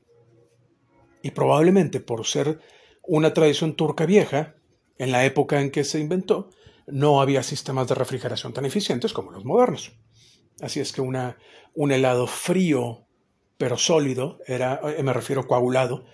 Y 1.22 1.32
probablemente 1.32 2.00
por 2.00 2.26
ser 2.26 2.60
una 3.04 3.34
tradición 3.34 3.76
turca 3.76 4.06
vieja, 4.06 4.56
en 4.98 5.12
la 5.12 5.26
época 5.26 5.62
en 5.62 5.72
que 5.72 5.84
se 5.84 6.00
inventó, 6.00 6.50
no 6.88 7.22
había 7.22 7.44
sistemas 7.44 7.88
de 7.88 7.96
refrigeración 7.96 8.54
tan 8.54 8.66
eficientes 8.66 9.14
como 9.14 9.32
los 9.32 9.46
modernos. 9.46 9.94
Así 10.62 10.80
es 10.80 10.92
que 10.92 11.02
una, 11.02 11.38
un 11.76 11.92
helado 11.92 12.28
frío 12.28 13.08
pero 13.58 13.78
sólido, 13.78 14.40
era, 14.46 14.80
eh, 14.84 15.04
me 15.04 15.14
refiero 15.14 15.48
coagulado, 15.48 16.06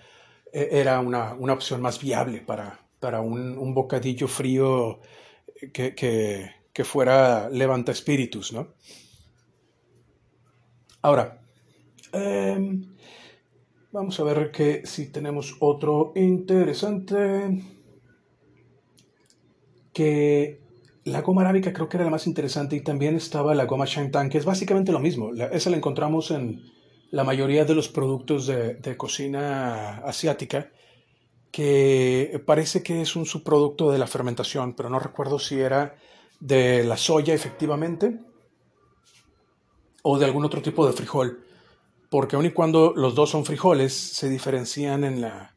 e, 0.52 0.68
era 0.72 1.00
una, 1.00 1.34
una 1.34 1.52
opción 1.52 1.80
más 1.80 2.00
viable 2.00 2.40
para, 2.40 2.80
para 3.00 3.20
un, 3.20 3.74
bocadillo 3.74 4.28
frío 4.28 5.00
que, 5.72 5.94
que, 5.94 6.84
fuera 6.84 7.48
levanta 7.50 7.92
espíritus, 7.92 8.52
¿no? 8.52 8.74
Ahora, 11.02 11.42
em, 12.12 12.96
vamos 13.92 14.18
a 14.18 14.24
ver 14.24 14.50
que 14.50 14.86
si 14.86 15.12
tenemos 15.12 15.56
otro 15.60 16.12
interesante. 16.16 17.62
Que 19.92 20.63
la 21.04 21.20
goma 21.20 21.42
arábica 21.42 21.72
creo 21.72 21.88
que 21.88 21.96
era 21.96 22.04
la 22.04 22.10
más 22.10 22.26
interesante 22.26 22.76
y 22.76 22.80
también 22.80 23.16
estaba 23.16 23.54
la 23.54 23.66
goma 23.66 23.84
Shantan, 23.86 24.30
que 24.30 24.38
es 24.38 24.44
básicamente 24.44 24.92
lo 24.92 25.00
mismo. 25.00 25.32
esa 25.34 25.70
la 25.70 25.76
encontramos 25.76 26.30
en 26.30 26.62
la 27.10 27.24
mayoría 27.24 27.64
de 27.64 27.74
los 27.74 27.88
productos 27.88 28.46
de, 28.46 28.74
de 28.74 28.96
cocina 28.96 29.98
asiática 29.98 30.70
que 31.52 32.42
parece 32.44 32.82
que 32.82 33.00
es 33.00 33.14
un 33.14 33.26
subproducto 33.26 33.92
de 33.92 33.98
la 33.98 34.08
fermentación, 34.08 34.74
pero 34.74 34.90
no 34.90 34.98
recuerdo 34.98 35.38
si 35.38 35.60
era 35.60 35.94
de 36.40 36.82
la 36.82 36.96
soya 36.96 37.32
efectivamente 37.32 38.18
o 40.02 40.18
de 40.18 40.24
algún 40.24 40.44
otro 40.44 40.62
tipo 40.62 40.86
de 40.86 40.92
frijol, 40.92 41.44
porque 42.10 42.36
aun 42.36 42.46
y 42.46 42.50
cuando 42.50 42.92
los 42.96 43.14
dos 43.14 43.30
son 43.30 43.44
frijoles, 43.44 43.92
se 43.92 44.28
diferencian 44.28 45.04
en 45.04 45.20
la, 45.20 45.53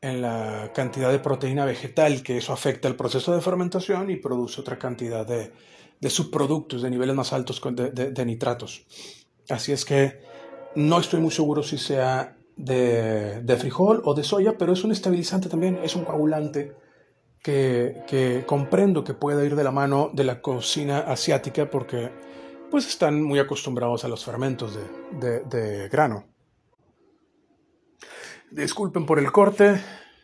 en 0.00 0.22
la 0.22 0.70
cantidad 0.74 1.10
de 1.10 1.18
proteína 1.18 1.64
vegetal, 1.64 2.22
que 2.22 2.38
eso 2.38 2.52
afecta 2.52 2.88
el 2.88 2.96
proceso 2.96 3.34
de 3.34 3.40
fermentación 3.40 4.10
y 4.10 4.16
produce 4.16 4.60
otra 4.60 4.78
cantidad 4.78 5.26
de, 5.26 5.52
de 6.00 6.10
subproductos, 6.10 6.82
de 6.82 6.90
niveles 6.90 7.14
más 7.14 7.32
altos 7.32 7.60
de, 7.72 8.24
nitratos. 8.24 8.86
Así 9.48 9.72
es 9.72 9.84
que 9.84 10.20
no 10.74 11.00
estoy 11.00 11.20
muy 11.20 11.30
seguro 11.30 11.62
si 11.62 11.78
sea 11.78 12.36
de, 12.56 13.56
frijol 13.58 14.02
o 14.04 14.14
de 14.14 14.24
soya, 14.24 14.56
pero 14.58 14.72
es 14.72 14.84
un 14.84 14.92
estabilizante 14.92 15.48
también, 15.48 15.78
es 15.82 15.96
un 15.96 16.04
coagulante 16.04 16.74
que, 17.42 18.44
comprendo 18.46 19.04
que 19.04 19.14
pueda 19.14 19.44
ir 19.44 19.56
de 19.56 19.64
la 19.64 19.70
mano 19.70 20.10
de 20.12 20.24
la 20.24 20.40
cocina 20.40 20.98
asiática 21.00 21.70
porque 21.70 22.10
pues 22.70 22.86
están 22.86 23.22
muy 23.22 23.38
acostumbrados 23.38 24.04
a 24.04 24.08
los 24.08 24.24
fermentos 24.24 24.78
de, 25.20 25.88
grano. 25.90 26.26
Disculpen 28.50 29.06
por 29.06 29.18
el 29.18 29.30
corte, 29.30 29.82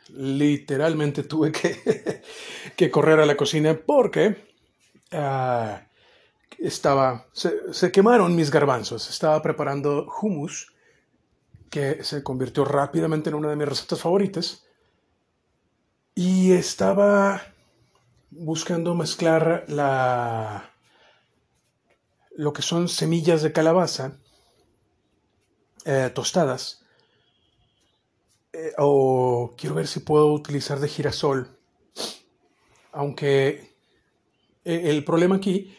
literalmente 0.08 1.22
tuve 1.22 1.52
que, 1.52 2.22
que 2.76 2.90
correr 2.90 3.20
a 3.20 3.26
la 3.26 3.36
cocina 3.36 3.74
porque 3.74 4.54
ah, 5.12 5.82
estaba, 6.58 7.26
se, 7.32 7.72
se, 7.72 7.92
quemaron 7.92 8.34
mis 8.34 8.50
garbanzos, 8.50 9.10
estaba 9.10 9.40
preparando 9.42 10.08
hummus 10.20 10.72
que 11.70 12.04
se 12.04 12.22
convirtió 12.22 12.64
rápidamente 12.64 13.30
en 13.30 13.34
una 13.34 13.50
de 13.50 13.56
mis 13.56 13.68
recetas 13.68 14.00
favoritas. 14.00 14.64
Y 16.14 16.52
estaba 16.52 17.42
buscando 18.30 18.94
mezclar 18.94 19.64
la, 19.66 20.70
lo 22.36 22.52
que 22.52 22.62
son 22.62 22.88
semillas 22.88 23.42
de 23.42 23.52
calabaza 23.52 24.18
eh, 25.84 26.12
tostadas. 26.14 26.83
Eh, 28.54 28.72
o 28.78 29.52
quiero 29.58 29.74
ver 29.74 29.88
si 29.88 29.98
puedo 29.98 30.32
utilizar 30.32 30.78
de 30.78 30.86
girasol. 30.88 31.58
Aunque 32.92 33.74
eh, 34.64 34.82
el 34.84 35.04
problema 35.04 35.36
aquí, 35.36 35.76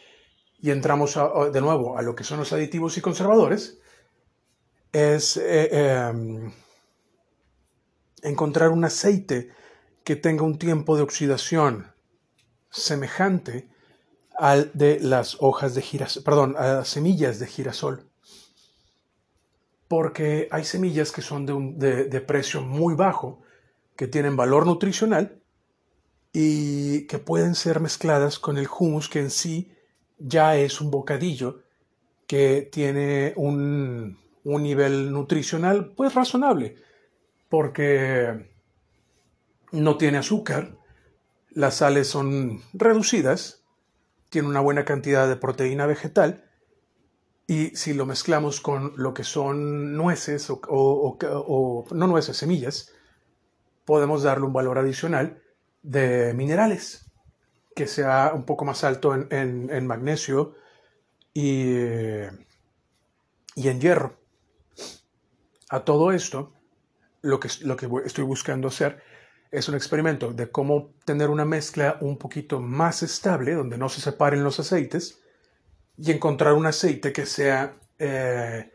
y 0.60 0.70
entramos 0.70 1.18
de 1.52 1.60
nuevo 1.62 1.96
a 1.96 2.02
lo 2.02 2.14
que 2.14 2.24
son 2.24 2.38
los 2.38 2.52
aditivos 2.52 2.98
y 2.98 3.00
conservadores, 3.00 3.78
es 4.92 5.38
eh, 5.38 5.68
em, 5.72 6.52
encontrar 8.22 8.70
un 8.70 8.84
aceite 8.84 9.50
que 10.04 10.16
tenga 10.16 10.44
un 10.44 10.58
tiempo 10.58 10.96
de 10.96 11.02
oxidación 11.02 11.94
semejante 12.70 13.70
al 14.38 14.70
de 14.74 15.00
las 15.00 15.38
hojas 15.40 15.74
de 15.74 15.80
girasol, 15.80 16.22
perdón, 16.22 16.56
a 16.58 16.74
las 16.74 16.88
semillas 16.88 17.38
de 17.38 17.46
girasol. 17.46 18.05
Porque 19.88 20.48
hay 20.50 20.64
semillas 20.64 21.12
que 21.12 21.22
son 21.22 21.46
de, 21.46 22.20
precio 22.26 22.62
muy 22.62 22.94
bajo, 22.94 23.42
que 23.96 24.08
tienen 24.08 24.36
valor 24.36 24.66
nutricional 24.66 25.40
y 26.32 27.06
que 27.06 27.18
pueden 27.18 27.54
ser 27.54 27.80
mezcladas 27.80 28.38
con 28.38 28.58
el 28.58 28.68
humus 28.68 29.08
que 29.08 29.20
en 29.20 29.30
sí 29.30 29.72
ya 30.18 30.56
es 30.56 30.80
un 30.80 30.90
bocadillo 30.90 31.62
que 32.26 32.68
tiene 32.70 33.32
un, 33.36 34.18
un 34.44 34.62
nivel 34.62 35.12
nutricional 35.12 35.92
pues 35.96 36.14
razonable, 36.14 36.76
porque 37.48 38.50
no 39.72 39.96
tiene 39.96 40.18
azúcar, 40.18 40.76
las 41.50 41.76
sales 41.76 42.08
son 42.08 42.62
reducidas, 42.72 43.64
tiene 44.30 44.48
una 44.48 44.60
buena 44.60 44.84
cantidad 44.84 45.28
de 45.28 45.36
proteína 45.36 45.86
vegetal, 45.86 46.45
y 47.46 47.76
si 47.76 47.94
lo 47.94 48.06
mezclamos 48.06 48.60
con 48.60 48.92
lo 48.96 49.14
que 49.14 49.22
son 49.22 49.96
nueces 49.96 50.48
o, 50.50 51.86
no 51.92 52.06
nueces, 52.06 52.36
semillas, 52.36 52.92
podemos 53.84 54.24
darle 54.24 54.46
un 54.46 54.52
valor 54.52 54.78
adicional 54.78 55.42
de 55.82 56.34
minerales, 56.34 57.08
que 57.74 57.86
sea 57.86 58.32
un 58.34 58.44
poco 58.44 58.64
más 58.64 58.82
alto 58.82 59.14
en, 59.14 59.86
magnesio 59.86 60.56
y, 61.32 61.76
y 63.54 63.68
en 63.68 63.80
hierro. 63.80 64.18
A 65.68 65.84
todo 65.84 66.10
esto, 66.10 66.52
lo 67.22 67.38
que, 67.38 67.48
lo 67.62 67.76
que 67.76 67.88
estoy 68.04 68.24
buscando 68.24 68.68
hacer 68.68 69.02
es 69.52 69.68
un 69.68 69.76
experimento 69.76 70.32
de 70.32 70.50
cómo 70.50 70.94
tener 71.04 71.30
una 71.30 71.44
mezcla 71.44 71.98
un 72.00 72.18
poquito 72.18 72.60
más 72.60 73.04
estable, 73.04 73.54
donde 73.54 73.78
no 73.78 73.88
se 73.88 74.00
separen 74.00 74.42
los 74.42 74.58
aceites, 74.58 75.22
y 75.98 76.12
encontrar 76.12 76.54
un 76.54 76.66
aceite 76.66 77.12
que 77.12 77.26
sea 77.26 77.76
eh, 77.98 78.70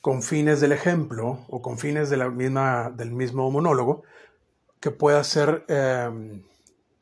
con 0.00 0.22
fines 0.22 0.60
del 0.60 0.72
ejemplo 0.72 1.44
o 1.48 1.62
con 1.62 1.78
fines 1.78 2.10
de 2.10 2.18
la 2.18 2.28
misma, 2.28 2.92
del 2.94 3.12
mismo 3.12 3.50
monólogo, 3.50 4.02
que 4.80 4.90
pueda 4.90 5.24
ser 5.24 5.64
em, 5.68 6.42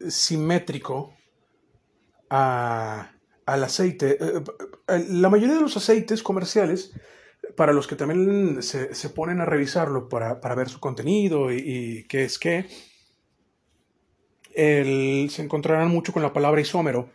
simétrico 0.08 1.14
al 2.28 3.08
aceite. 3.46 4.16
Eh, 4.20 4.42
eh, 4.88 5.06
la 5.08 5.28
mayoría 5.28 5.56
de 5.56 5.62
los 5.62 5.76
aceites 5.76 6.22
comerciales 6.22 6.92
para 7.56 7.72
los 7.72 7.88
que 7.88 7.96
también 7.96 8.62
se, 8.62 9.08
ponen 9.10 9.40
a 9.40 9.44
revisarlo 9.44 10.08
para, 10.08 10.54
ver 10.54 10.68
su 10.68 10.78
contenido 10.78 11.52
y, 11.52 12.06
qué 12.08 12.24
es 12.24 12.38
qué, 12.38 12.68
se 14.54 15.42
encontrarán 15.42 15.88
mucho 15.88 16.12
con 16.12 16.22
la 16.22 16.32
palabra 16.32 16.60
isómero. 16.60 17.10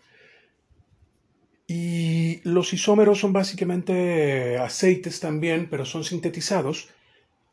Y 1.67 2.39
los 2.43 2.71
isómeros 2.71 3.19
son 3.19 3.33
básicamente 3.33 4.57
aceites 4.57 5.19
también, 5.19 5.67
pero 5.69 5.85
son 5.85 6.05
sintetizados 6.05 6.87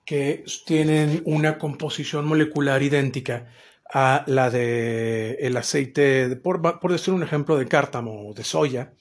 que 0.04 0.44
tienen 0.66 1.22
una 1.24 1.58
composición 1.58 2.24
molecular 2.24 2.82
idéntica 2.82 3.48
a 3.92 4.24
la 4.28 4.50
de 4.50 5.32
el 5.40 5.56
aceite, 5.56 6.36
por, 6.36 6.62
por 6.80 6.92
decir 6.92 7.12
un 7.12 7.24
ejemplo, 7.24 7.56
de 7.56 7.66
cártamo 7.66 8.28
o 8.28 8.34
de 8.34 8.44
soya. 8.44 8.92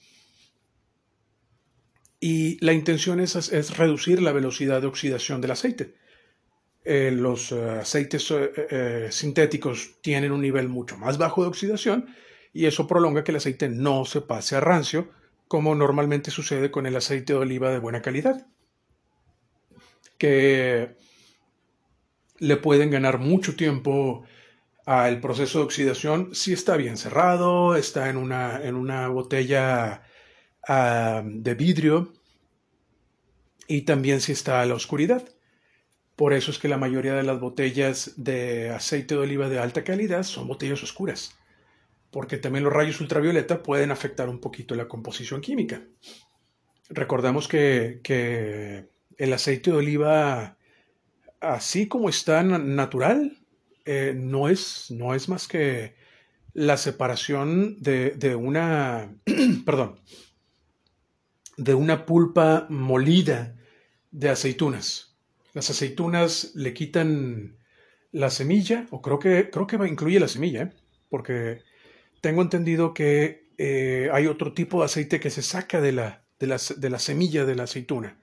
Y 2.18 2.64
la 2.64 2.72
intención 2.72 3.20
es, 3.20 3.36
es 3.36 3.76
reducir 3.76 4.20
la 4.20 4.32
velocidad 4.32 4.80
de 4.80 4.88
oxidación 4.88 5.40
del 5.40 5.52
aceite. 5.52 5.94
Eh, 6.84 7.10
los 7.12 7.52
eh, 7.52 7.70
aceites 7.80 8.30
eh, 8.30 9.08
sintéticos 9.10 10.00
tienen 10.02 10.32
un 10.32 10.42
nivel 10.42 10.68
mucho 10.68 10.98
más 10.98 11.16
bajo 11.16 11.42
de 11.42 11.48
oxidación 11.48 12.06
y 12.54 12.66
eso 12.66 12.86
prolonga 12.86 13.24
que 13.24 13.32
el 13.32 13.36
aceite 13.36 13.68
no 13.68 14.04
se 14.06 14.22
pase 14.22 14.56
a 14.56 14.60
rancio, 14.60 15.10
como 15.48 15.74
normalmente 15.74 16.30
sucede 16.30 16.70
con 16.70 16.86
el 16.86 16.96
aceite 16.96 17.34
de 17.34 17.40
oliva 17.40 17.70
de 17.70 17.80
buena 17.80 18.00
calidad, 18.00 18.46
que 20.16 20.96
le 22.38 22.56
pueden 22.56 22.90
ganar 22.90 23.18
mucho 23.18 23.56
tiempo 23.56 24.24
al 24.86 25.20
proceso 25.20 25.58
de 25.58 25.64
oxidación 25.64 26.34
si 26.34 26.52
está 26.52 26.76
bien 26.76 26.96
cerrado, 26.96 27.74
está 27.74 28.08
en 28.08 28.16
una, 28.16 28.62
en 28.62 28.76
una 28.76 29.08
botella 29.08 30.02
ah, 30.68 31.22
de 31.24 31.54
vidrio 31.54 32.12
y 33.66 33.82
también 33.82 34.20
si 34.20 34.32
está 34.32 34.60
a 34.60 34.66
la 34.66 34.74
oscuridad. 34.74 35.28
Por 36.16 36.32
eso 36.32 36.52
es 36.52 36.58
que 36.58 36.68
la 36.68 36.78
mayoría 36.78 37.14
de 37.14 37.24
las 37.24 37.40
botellas 37.40 38.12
de 38.16 38.70
aceite 38.70 39.14
de 39.16 39.22
oliva 39.22 39.48
de 39.48 39.58
alta 39.58 39.82
calidad 39.82 40.22
son 40.22 40.46
botellas 40.46 40.82
oscuras, 40.82 41.36
porque 42.14 42.38
también 42.38 42.62
los 42.62 42.72
rayos 42.72 43.00
ultravioleta 43.00 43.60
pueden 43.60 43.90
afectar 43.90 44.28
un 44.28 44.38
poquito 44.38 44.76
la 44.76 44.86
composición 44.86 45.40
química. 45.40 45.82
Recordemos 46.88 47.48
que, 47.48 47.98
que 48.04 48.88
el 49.18 49.32
aceite 49.32 49.72
de 49.72 49.78
oliva, 49.78 50.56
así 51.40 51.88
como 51.88 52.08
está 52.08 52.44
natural, 52.44 53.36
eh, 53.84 54.14
no, 54.16 54.48
es, 54.48 54.92
no 54.92 55.12
es 55.16 55.28
más 55.28 55.48
que 55.48 55.96
la 56.52 56.76
separación 56.76 57.82
de, 57.82 58.10
de 58.10 58.36
una, 58.36 59.12
perdón, 59.66 59.98
de 61.56 61.74
una 61.74 62.06
pulpa 62.06 62.68
molida 62.70 63.56
de 64.12 64.28
aceitunas. 64.28 65.16
Las 65.52 65.68
aceitunas 65.68 66.52
le 66.54 66.74
quitan 66.74 67.58
la 68.12 68.30
semilla, 68.30 68.86
o 68.92 69.02
creo 69.02 69.18
que, 69.18 69.50
creo 69.50 69.66
que 69.66 69.74
incluye 69.88 70.20
la 70.20 70.28
semilla, 70.28 70.62
¿eh? 70.62 70.72
porque 71.08 71.73
tengo 72.24 72.40
entendido 72.40 72.94
que 72.94 73.50
eh, 73.58 74.08
hay 74.10 74.28
otro 74.28 74.54
tipo 74.54 74.78
de 74.78 74.86
aceite 74.86 75.20
que 75.20 75.28
se 75.28 75.42
saca 75.42 75.82
de 75.82 75.92
la, 75.92 76.24
de 76.38 76.46
la, 76.46 76.58
de 76.74 76.88
la 76.88 76.98
semilla 76.98 77.44
de 77.44 77.54
la 77.54 77.64
aceituna. 77.64 78.18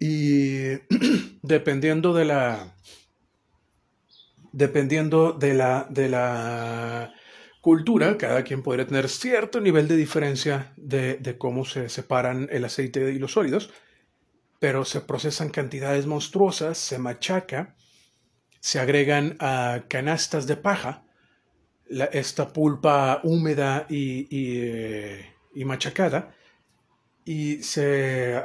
Y 0.00 0.78
dependiendo 1.42 2.14
de 2.14 2.24
la, 2.24 2.74
dependiendo 4.50 5.34
de 5.34 5.52
la, 5.52 5.86
de 5.90 6.08
la 6.08 7.12
cultura, 7.60 8.16
cada 8.16 8.44
quien 8.44 8.62
podría 8.62 8.86
tener 8.86 9.10
cierto 9.10 9.60
nivel 9.60 9.88
de 9.88 9.96
diferencia 9.96 10.72
de, 10.78 11.18
de, 11.18 11.36
cómo 11.36 11.66
se 11.66 11.90
separan 11.90 12.48
el 12.50 12.64
aceite 12.64 13.12
y 13.12 13.18
los 13.18 13.32
sólidos, 13.32 13.74
pero 14.58 14.86
se 14.86 15.02
procesan 15.02 15.50
cantidades 15.50 16.06
monstruosas, 16.06 16.78
se 16.78 16.98
machaca, 16.98 17.76
se 18.60 18.80
agregan 18.80 19.36
a 19.38 19.82
canastas 19.86 20.46
de 20.46 20.56
paja, 20.56 21.05
esta 21.88 22.52
pulpa 22.52 23.20
húmeda 23.22 23.86
y, 23.88 24.26
y, 24.30 24.60
eh, 24.62 25.34
y 25.54 25.64
machacada, 25.64 26.34
y 27.24 27.62
se, 27.62 28.40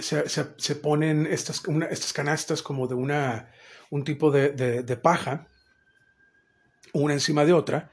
se, 0.00 0.24
se, 0.56 0.76
ponen 0.76 1.26
estas, 1.26 1.62
estas 1.90 2.12
canastas 2.12 2.62
como 2.62 2.86
de 2.86 2.94
una, 2.94 3.50
un 3.90 4.04
tipo 4.04 4.30
de, 4.30 4.50
de, 4.50 4.82
de 4.82 4.96
paja 4.96 5.48
una 6.92 7.14
encima 7.14 7.44
de 7.44 7.52
otra, 7.52 7.90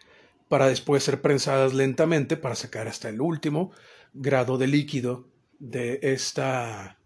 para 0.49 0.67
después 0.67 1.03
ser 1.03 1.21
prensadas 1.21 1.73
lentamente 1.73 2.37
para 2.37 2.55
sacar 2.55 2.87
hasta 2.87 3.09
el 3.09 3.21
último 3.21 3.71
grado 4.13 4.57
de 4.57 4.67
líquido 4.67 5.27
de, 5.59 5.99
esta, 6.01 6.97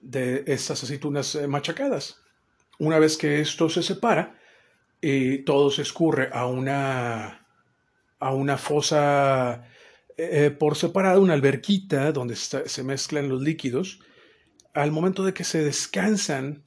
de 0.00 0.44
estas 0.46 0.82
aceitunas 0.82 1.34
eh, 1.34 1.46
machacadas. 1.46 2.20
Una 2.78 2.98
vez 2.98 3.16
que 3.16 3.40
esto 3.40 3.68
se 3.68 3.82
separa 3.82 4.38
y 5.06 5.44
todo 5.44 5.70
se 5.70 5.82
escurre 5.82 6.30
a 6.32 6.46
una, 6.46 7.46
a 8.18 8.34
una 8.34 8.56
fosa 8.56 9.64
eh, 10.16 10.54
por 10.58 10.76
separado, 10.76 11.20
una 11.20 11.34
alberquita 11.34 12.12
donde 12.12 12.36
se 12.36 12.82
mezclan 12.82 13.28
los 13.28 13.42
líquidos, 13.42 14.00
al 14.72 14.92
momento 14.92 15.24
de 15.24 15.34
que 15.34 15.44
se 15.44 15.62
descansan, 15.62 16.64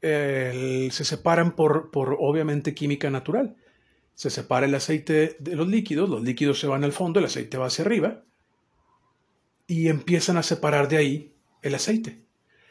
se 0.00 0.90
separan 0.90 1.56
por, 1.56 1.90
por 1.90 2.16
obviamente 2.20 2.74
química 2.74 3.10
natural 3.10 3.56
se 4.18 4.30
separa 4.30 4.66
el 4.66 4.74
aceite 4.74 5.36
de 5.38 5.54
los 5.54 5.68
líquidos, 5.68 6.10
los 6.10 6.24
líquidos 6.24 6.58
se 6.58 6.66
van 6.66 6.82
al 6.82 6.90
fondo, 6.90 7.20
el 7.20 7.26
aceite 7.26 7.56
va 7.56 7.66
hacia 7.66 7.84
arriba 7.84 8.24
y 9.68 9.86
empiezan 9.86 10.36
a 10.36 10.42
separar 10.42 10.88
de 10.88 10.96
ahí 10.96 11.36
el 11.62 11.76
aceite. 11.76 12.24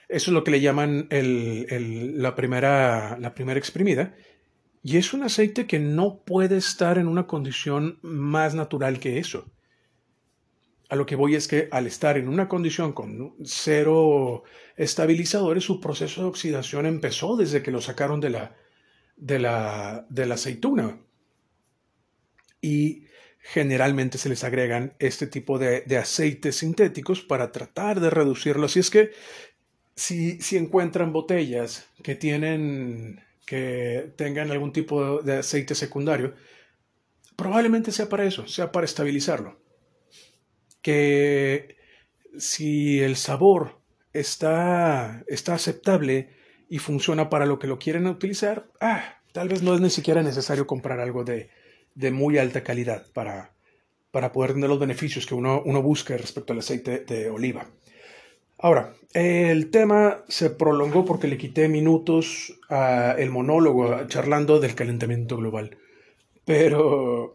Eso 0.10 0.30
es 0.30 0.34
lo 0.34 0.43
que 0.43 0.52
le 0.52 0.60
llaman 0.60 1.08
la, 1.10 2.36
primera, 2.36 3.17
la 3.17 3.34
primera 3.34 3.58
exprimida. 3.58 4.13
Y 4.84 4.98
es 4.98 5.13
un 5.13 5.24
aceite 5.24 5.68
que 5.68 5.80
no 5.80 6.20
puede 6.24 6.58
estar 6.58 6.98
en 6.98 7.08
una 7.08 7.28
condición 7.28 8.00
más 8.02 8.56
natural 8.56 9.00
que 9.00 9.20
eso. 9.20 9.46
A 10.90 10.96
lo 10.96 11.06
que 11.06 11.16
voy 11.16 11.36
es 11.36 11.48
que 11.48 11.68
al 11.72 11.86
estar 11.86 12.18
en 12.18 12.30
una 12.30 12.48
condición 12.48 12.94
con 12.94 13.36
cero 13.44 14.44
estabilizadores, 14.78 15.66
su 15.66 15.82
proceso 15.82 16.22
de 16.22 16.28
oxidación 16.28 16.86
empezó 16.86 17.36
desde 17.36 17.62
que 17.62 17.72
lo 17.72 17.82
sacaron 17.82 18.22
de 18.22 18.30
la, 18.30 18.56
de 19.18 19.40
la, 19.40 20.06
de 20.10 20.26
la 20.26 20.36
aceituna 20.36 21.02
y 22.62 23.06
generalmente 23.40 24.18
se 24.18 24.30
les 24.30 24.44
agregan 24.44 24.94
este 25.00 25.28
tipo 25.28 25.58
de, 25.58 25.84
aceites 25.98 26.58
sintéticos 26.58 27.22
para 27.22 27.52
tratar 27.52 28.00
de 28.00 28.10
reducirlo. 28.10 28.66
Así 28.66 28.80
es 28.80 28.90
que 28.90 29.12
si, 29.96 30.40
si, 30.42 30.58
encuentran 30.58 31.13
botellas 31.13 31.88
que 32.04 32.16
tienen 32.16 33.22
que 33.48 34.12
tengan 34.18 34.52
algún 34.52 34.74
tipo 34.74 35.22
de 35.22 35.38
aceite 35.38 35.74
secundario, 35.74 36.36
probablemente 37.38 37.94
sea 37.94 38.10
para 38.10 38.26
eso, 38.26 38.46
sea 38.46 38.74
para 38.74 38.84
estabilizarlo. 38.86 39.58
Que 40.82 41.78
si 42.38 43.00
el 43.00 43.16
sabor 43.16 43.80
está, 44.12 45.24
está 45.28 45.54
aceptable 45.54 46.36
y 46.68 46.80
funciona 46.80 47.30
para 47.30 47.46
lo 47.46 47.58
que 47.58 47.68
lo 47.68 47.80
quieren 47.80 48.06
utilizar, 48.08 48.70
ah, 48.82 49.22
tal 49.32 49.48
vez 49.48 49.64
no 49.64 49.74
es 49.74 49.80
ni 49.80 49.90
siquiera 49.90 50.22
necesario 50.24 50.68
comprar 50.68 51.00
algo 51.00 51.24
de, 51.24 51.50
de 51.96 52.12
muy 52.12 52.38
alta 52.38 52.66
calidad 52.66 53.06
para, 53.14 53.54
para 54.12 54.34
poder 54.34 54.56
tener 54.56 54.70
los 54.70 54.80
beneficios 54.80 55.26
que 55.26 55.36
uno, 55.36 55.62
uno 55.66 55.82
busca 55.82 56.18
respecto 56.18 56.52
al 56.52 56.60
aceite 56.60 57.06
de 57.06 57.30
oliva. 57.30 57.70
Ahora, 58.60 58.93
el 59.13 59.70
tema 59.70 60.24
se 60.28 60.50
prolongó 60.50 61.06
porque 61.06 61.28
le 61.28 61.38
quité 61.38 61.67
minutos 61.67 62.60
al 62.70 63.30
monólogo 63.30 64.08
charlando 64.08 64.60
del 64.60 64.76
calentamiento 64.76 65.38
global. 65.38 65.78
Pero 66.46 67.34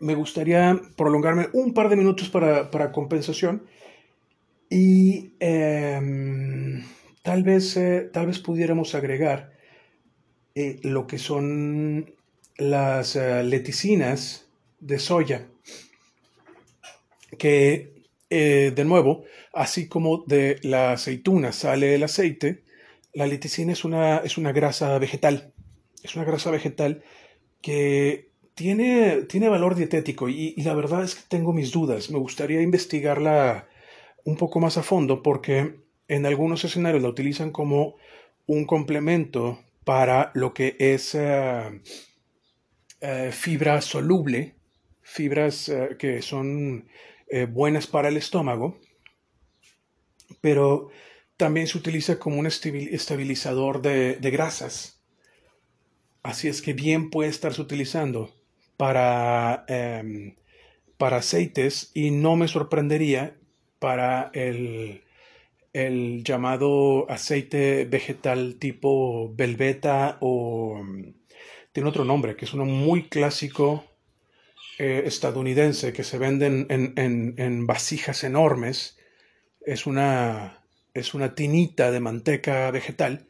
me 0.00 0.14
gustaría 0.14 0.78
prolongarme 0.96 1.48
un 1.52 1.72
par 1.72 1.88
de 1.88 1.96
minutos 1.96 2.28
para, 2.28 2.92
compensación 2.92 3.64
y 4.68 5.32
em, 5.40 6.84
tal, 7.22 7.42
vez, 7.42 7.76
eh, 7.76 8.10
tal 8.12 8.26
vez 8.26 8.38
pudiéramos 8.38 8.94
agregar 8.94 9.52
eh, 10.54 10.78
lo 10.82 11.06
que 11.06 11.18
son 11.18 12.14
las 12.58 13.16
eh, 13.16 13.42
leticinas 13.44 14.46
de 14.80 14.98
soya, 14.98 15.46
que 17.38 17.95
eh, 18.28 18.72
de 18.74 18.84
nuevo, 18.84 19.24
así 19.52 19.88
como 19.88 20.24
de 20.26 20.58
la 20.62 20.92
aceituna 20.92 21.52
sale 21.52 21.94
el 21.94 22.02
aceite, 22.02 22.64
la 23.12 23.26
leticina 23.26 23.72
es 23.72 23.84
una, 23.84 24.18
es 24.18 24.36
una 24.36 24.52
grasa 24.52 24.98
vegetal. 24.98 25.52
Es 26.02 26.16
una 26.16 26.24
grasa 26.24 26.50
vegetal 26.50 27.02
que 27.62 28.30
tiene, 28.54 29.22
tiene 29.22 29.48
valor 29.48 29.74
dietético 29.74 30.28
y, 30.28 30.54
la 30.62 30.74
verdad 30.74 31.04
es 31.04 31.14
que 31.14 31.22
tengo 31.28 31.52
mis 31.52 31.72
dudas. 31.72 32.10
Me 32.10 32.18
gustaría 32.18 32.62
investigarla 32.62 33.68
un 34.24 34.36
poco 34.36 34.60
más 34.60 34.76
a 34.76 34.82
fondo 34.82 35.22
porque 35.22 35.76
en 36.08 36.26
algunos 36.26 36.64
escenarios 36.64 37.02
la 37.02 37.08
utilizan 37.08 37.52
como 37.52 37.96
un 38.46 38.64
complemento 38.66 39.60
para 39.84 40.32
lo 40.34 40.52
que 40.52 40.76
es 40.78 41.14
eh, 41.14 41.80
eh, 43.00 43.30
fibra 43.32 43.80
soluble, 43.80 44.56
fibras 45.00 45.72
que 45.98 46.22
son 46.22 46.86
eh, 47.28 47.46
buenas 47.46 47.86
para 47.86 48.08
el 48.08 48.16
estómago, 48.16 48.78
pero 50.40 50.90
también 51.36 51.66
se 51.66 51.78
utiliza 51.78 52.18
como 52.18 52.38
un 52.38 52.46
estabilizador 52.46 53.82
de, 53.82 54.18
grasas. 54.30 55.02
Así 56.22 56.48
es 56.48 56.62
que 56.62 56.72
bien 56.72 57.10
puede 57.10 57.30
estarse 57.30 57.60
utilizando 57.60 58.34
para, 58.76 59.64
em, 59.68 60.36
para 60.96 61.18
aceites 61.18 61.90
y 61.94 62.10
no 62.10 62.36
me 62.36 62.48
sorprendería 62.48 63.36
para 63.78 64.30
el, 64.34 65.02
el 65.72 66.24
llamado 66.24 67.10
aceite 67.10 67.84
vegetal 67.84 68.56
tipo 68.58 69.32
Velveta 69.34 70.16
o 70.20 70.82
mm, 70.82 71.12
tiene 71.72 71.88
otro 71.88 72.04
nombre, 72.04 72.36
que 72.36 72.46
es 72.46 72.54
uno 72.54 72.64
muy 72.64 73.08
clásico 73.08 73.84
eh, 74.78 75.04
estadounidense 75.06 75.92
que 75.92 76.04
se 76.04 76.18
venden 76.18 76.66
en, 76.68 77.66
vasijas 77.66 78.24
enormes. 78.24 78.98
Es 79.60 79.86
una, 79.86 80.64
es 80.94 81.14
una 81.14 81.34
tinita 81.34 81.90
de 81.90 82.00
manteca 82.00 82.70
vegetal 82.70 83.26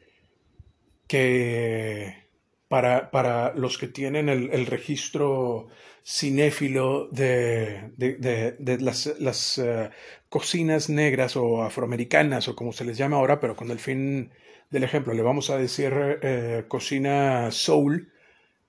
que 1.07 2.27
para, 2.67 3.11
para 3.11 3.53
los 3.55 3.77
que 3.77 3.87
tienen 3.87 4.29
el, 4.29 4.65
registro 4.65 5.69
cinéfilo 6.05 7.07
de, 7.11 7.91
de, 7.97 8.77
las, 8.79 9.57
eh, 9.57 9.89
cocinas 10.29 10.89
negras 10.89 11.37
o 11.37 11.63
afroamericanas 11.63 12.47
o 12.49 12.55
como 12.55 12.73
se 12.73 12.85
les 12.85 12.97
llama 12.97 13.17
ahora, 13.17 13.39
pero 13.39 13.55
con 13.55 13.71
el 13.71 13.79
fin 13.79 14.31
del 14.69 14.83
ejemplo 14.83 15.13
le 15.13 15.21
vamos 15.21 15.49
a 15.49 15.57
decir 15.57 15.93
eh, 16.21 16.65
cocina 16.67 17.51
soul, 17.51 18.11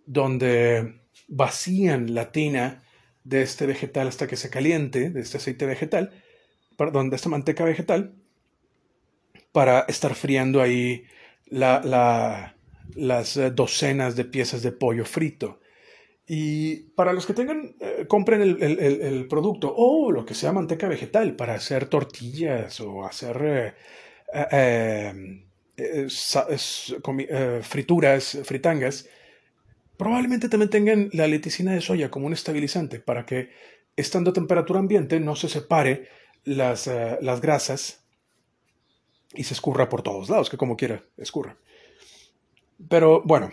donde 0.06 1.00
vacían 1.28 2.14
la 2.14 2.32
tina 2.32 2.82
de 3.24 3.42
este 3.42 3.66
vegetal 3.66 4.08
hasta 4.08 4.26
que 4.26 4.36
se 4.36 4.50
caliente, 4.50 5.10
de 5.10 5.20
este 5.20 5.36
aceite 5.36 5.66
vegetal, 5.66 6.10
perdón, 6.76 7.10
de 7.10 7.16
esta 7.16 7.28
manteca 7.28 7.64
vegetal, 7.64 8.14
para 9.52 9.80
estar 9.80 10.14
friando 10.14 10.62
ahí 10.62 11.04
la, 11.46 12.54
las 12.94 13.36
eh, 13.36 13.50
docenas 13.50 14.16
de 14.16 14.24
piezas 14.24 14.62
de 14.62 14.72
pollo 14.72 15.04
frito. 15.04 15.60
Y 16.26 16.76
para 16.94 17.12
los 17.12 17.26
que 17.26 17.32
tengan, 17.32 17.74
eh, 17.80 18.06
compren 18.06 18.42
el, 18.42 19.26
producto 19.28 19.74
o 19.74 20.12
lo 20.12 20.26
que 20.26 20.34
sea 20.34 20.52
manteca 20.52 20.86
vegetal 20.88 21.36
para 21.36 21.54
hacer 21.54 21.86
tortillas 21.86 22.80
o 22.80 23.04
hacer 23.04 23.74
eh, 24.34 25.38
frituras, 27.62 28.38
fritangas, 28.44 29.08
probablemente 29.98 30.48
también 30.48 30.70
tengan 30.70 31.10
la 31.12 31.26
leticina 31.26 31.72
de 31.72 31.82
soya 31.82 32.10
como 32.10 32.26
un 32.26 32.32
estabilizante 32.32 33.00
para 33.00 33.26
que, 33.26 33.50
estando 33.96 34.30
a 34.30 34.32
temperatura 34.32 34.80
ambiente, 34.80 35.20
no 35.20 35.36
se 35.36 35.48
separe 35.48 36.08
las, 36.44 36.88
las 37.20 37.40
grasas 37.42 38.06
y 39.34 39.44
se 39.44 39.52
escurra 39.52 39.88
por 39.88 40.02
todos 40.02 40.30
lados, 40.30 40.48
que 40.48 40.56
como 40.56 40.76
quiera, 40.76 41.04
escurra. 41.18 41.58
Pero 42.88 43.22
bueno, 43.24 43.50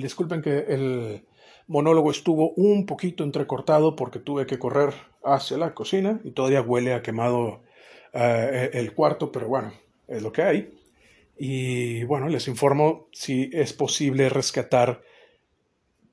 disculpen 0.00 0.42
que 0.42 0.58
el 0.68 1.24
monólogo 1.66 2.10
estuvo 2.10 2.50
un 2.54 2.86
poquito 2.86 3.24
entrecortado 3.24 3.96
porque 3.96 4.18
tuve 4.18 4.46
que 4.46 4.58
correr 4.58 4.94
hacia 5.24 5.58
la 5.58 5.74
cocina 5.74 6.20
y 6.24 6.30
todavía 6.30 6.62
huele 6.62 6.94
a 6.94 7.02
quemado 7.02 7.62
eh, 8.12 8.70
el 8.72 8.94
cuarto, 8.94 9.30
pero 9.30 9.48
bueno, 9.48 9.72
es 10.06 10.22
lo 10.22 10.32
que 10.32 10.42
hay. 10.42 10.77
Y 11.38 12.04
bueno, 12.04 12.28
les 12.28 12.48
informo 12.48 13.08
si 13.12 13.50
es 13.52 13.72
posible 13.72 14.28
rescatar, 14.28 15.02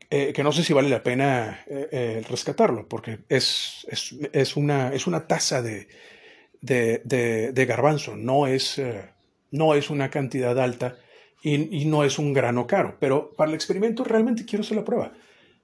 eh, 0.10 0.34
que 0.34 0.44
no 0.44 0.52
sé 0.52 0.64
si 0.64 0.74
vale 0.74 0.90
la 0.90 1.04
pena 1.04 1.64
eh, 1.68 2.24
rescatarlo, 2.30 2.88
porque 2.88 3.20
es, 3.30 3.88
es, 3.90 4.56
una, 4.56 4.94
es 4.94 5.08
una 5.08 5.28
taza 5.28 5.62
de, 5.62 5.88
de, 6.62 7.00
de, 7.52 7.66
garbanzo, 7.66 8.16
no 8.16 8.46
es, 8.46 8.82
no 9.52 9.74
es 9.74 9.90
una 9.90 10.12
cantidad 10.12 10.60
alta 10.60 10.98
y, 11.46 11.86
no 11.86 12.04
es 12.04 12.18
un 12.18 12.34
grano 12.34 12.66
caro. 12.68 12.98
Pero 13.00 13.34
para 13.36 13.50
el 13.50 13.56
experimento 13.56 14.04
realmente 14.04 14.46
quiero 14.46 14.64
hacer 14.64 14.78
la 14.78 14.86
prueba 14.86 15.14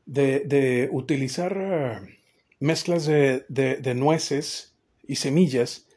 de, 0.05 0.89
utilizar 0.91 1.57
eh, 1.57 2.17
mezclas 2.59 3.05
de, 3.05 3.93
nueces 3.95 4.75
y 5.07 5.15
semillas 5.15 5.87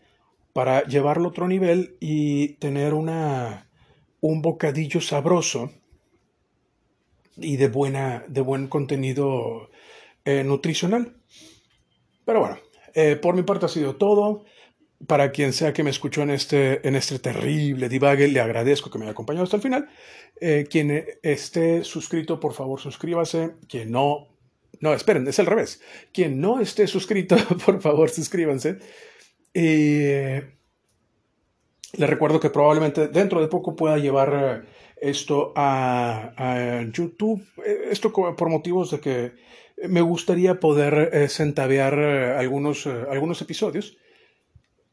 para 0.55 0.85
llevarlo 0.85 1.27
a 1.27 1.31
otro 1.31 1.49
nivel 1.49 1.97
y 2.01 2.55
tener 2.55 2.95
una, 2.95 3.69
un 4.21 4.41
bocadillo 4.41 5.03
sabroso 5.03 5.73
y 7.37 7.57
de, 7.57 7.69
buena, 7.69 8.25
de 8.29 8.41
buen 8.41 8.69
contenido 8.69 9.69
eh, 10.25 10.45
nutricional. 10.45 11.17
Pero 12.25 12.41
bueno, 12.41 12.59
eh, 12.95 13.17
por 13.17 13.35
mi 13.35 13.43
parte 13.43 13.67
ha 13.67 13.69
sido 13.69 13.97
todo 13.97 14.45
para 15.09 15.33
quien 15.33 15.53
sea 15.53 15.73
que 15.73 15.83
me 15.83 15.91
escuchó 15.91 16.23
en 16.23 16.31
este, 16.31 16.87
en 16.87 16.95
este 16.95 17.19
terrible 17.19 17.89
divague, 17.89 18.29
le 18.29 18.41
agradezco 18.41 18.91
que 18.91 18.99
me 18.99 19.05
haya 19.05 19.13
acompañado 19.13 19.45
hasta 19.45 19.57
el 19.57 19.63
final. 19.63 19.89
Eh, 20.41 20.67
quien 20.71 21.05
esté 21.23 21.83
suscrito, 21.83 22.39
por 22.39 22.55
favor, 22.55 22.81
suscríbase. 22.81 23.57
Quien 23.69 23.91
no, 23.91 24.29
no, 24.81 24.95
esperen, 24.95 25.27
es 25.27 25.41
al 25.41 25.47
revés. 25.47 25.83
Quien 26.13 26.41
no 26.41 26.61
esté 26.61 26.87
suscrito, 26.87 27.37
por 27.67 27.83
favor, 27.83 28.09
suscríbanse. 28.09 28.79
Y 29.55 30.03
le 31.97 32.07
recuerdo 32.07 32.41
que 32.41 32.51
probablemente 32.51 33.09
dentro 33.09 33.41
de 33.41 33.49
poco 33.49 33.77
pueda 33.77 33.99
llevar 33.99 34.67
esto 35.01 35.53
a, 35.55 36.83
YouTube. 36.93 37.43
Esto 37.91 38.13
por 38.13 38.49
motivos 38.51 38.91
de 38.91 39.01
que 39.01 39.33
me 39.89 40.01
gustaría 40.01 40.61
poder 40.61 41.11
eh, 41.13 41.29
centavear 41.29 41.99
algunos, 41.99 42.87
algunos 42.87 43.41
episodios 43.41 43.97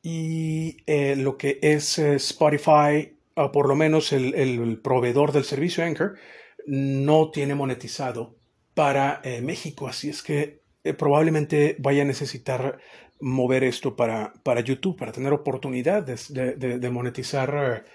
y 0.02 0.78
eh, 0.88 1.16
lo 1.16 1.38
que 1.38 1.60
es 1.62 2.00
eh, 2.00 2.16
Spotify, 2.16 3.18
o 3.36 3.52
por 3.52 3.68
lo 3.68 3.76
menos 3.76 4.12
el, 4.14 4.80
proveedor 4.84 5.32
del 5.32 5.44
servicio 5.44 5.84
Anchor, 5.84 6.18
no 6.66 7.32
tiene 7.32 7.56
monetizado 7.56 8.36
para 8.74 9.22
eh, 9.24 9.42
México. 9.42 9.88
Así 9.88 10.10
es 10.10 10.24
que 10.24 10.62
probablemente 10.98 11.76
vaya 11.80 12.02
a 12.02 12.06
necesitar 12.06 12.80
mover 13.22 13.64
esto 13.64 13.96
para, 13.96 14.34
para 14.44 14.62
YouTube, 14.62 14.98
para 14.98 15.12
tener 15.12 15.34
oportunidades 15.34 16.34
de, 16.34 16.90
monetizar 16.90 17.86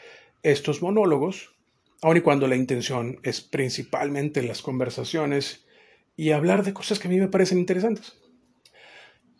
estos 0.43 0.83
monólogos, 0.83 1.55
aun 2.03 2.16
y 2.16 2.20
cuando 2.20 2.47
la 2.47 2.57
intención 2.57 3.18
es 3.22 3.41
principalmente 3.41 4.43
las 4.43 4.62
conversaciones 4.62 5.66
y 6.16 6.31
hablar 6.31 6.62
de 6.62 6.72
cosas 6.72 6.99
que 6.99 7.09
a 7.09 7.11
mí 7.11 7.18
me 7.18 7.29
parecen 7.29 7.59
interesantes. 7.59 8.14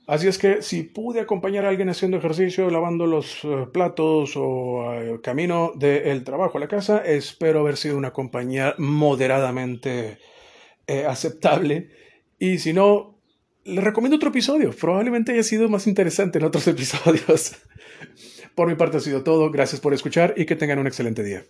Así 0.07 0.28
es 0.28 0.39
que 0.39 0.62
si 0.62 0.84
pude 0.84 1.20
acompañar 1.20 1.64
a 1.64 1.68
alguien 1.68 1.89
haciendo 1.89 2.18
ejercicio, 2.18 2.70
lavando 2.70 3.07
los 3.07 3.43
eh, 3.43 3.66
platos 3.72 4.37
o 4.37 5.14
uh, 5.14 5.20
camino 5.20 5.72
del 5.74 6.22
trabajo 6.22 6.59
a 6.59 6.61
la 6.61 6.68
casa, 6.68 6.99
espero 7.05 7.61
haber 7.61 7.76
sido 7.76 7.97
una 7.97 8.12
compañía 8.12 8.76
moderadamente 8.78 10.18
eh, 10.87 11.05
aceptable. 11.07 11.91
Y 12.39 12.59
si 12.59 12.72
no, 12.72 13.16
le 13.67 13.81
recomiendo 13.81 14.17
otro 14.17 14.31
episodio. 14.31 14.71
Probablemente 14.71 15.33
haya 15.33 15.43
sido 15.43 15.69
más 15.69 15.87
interesante 15.87 16.39
en 16.39 16.45
otros 16.45 16.67
episodios. 16.69 17.57
por 18.55 18.69
mi 18.69 18.75
parte 18.75 18.99
ha 18.99 19.01
sido 19.01 19.23
todo. 19.23 19.51
Gracias 19.51 19.81
por 19.81 19.93
escuchar 19.93 20.35
y 20.37 20.47
que 20.47 20.57
tengan 20.57 20.79
un 20.79 20.87
excelente 20.87 21.23
día. 21.23 21.45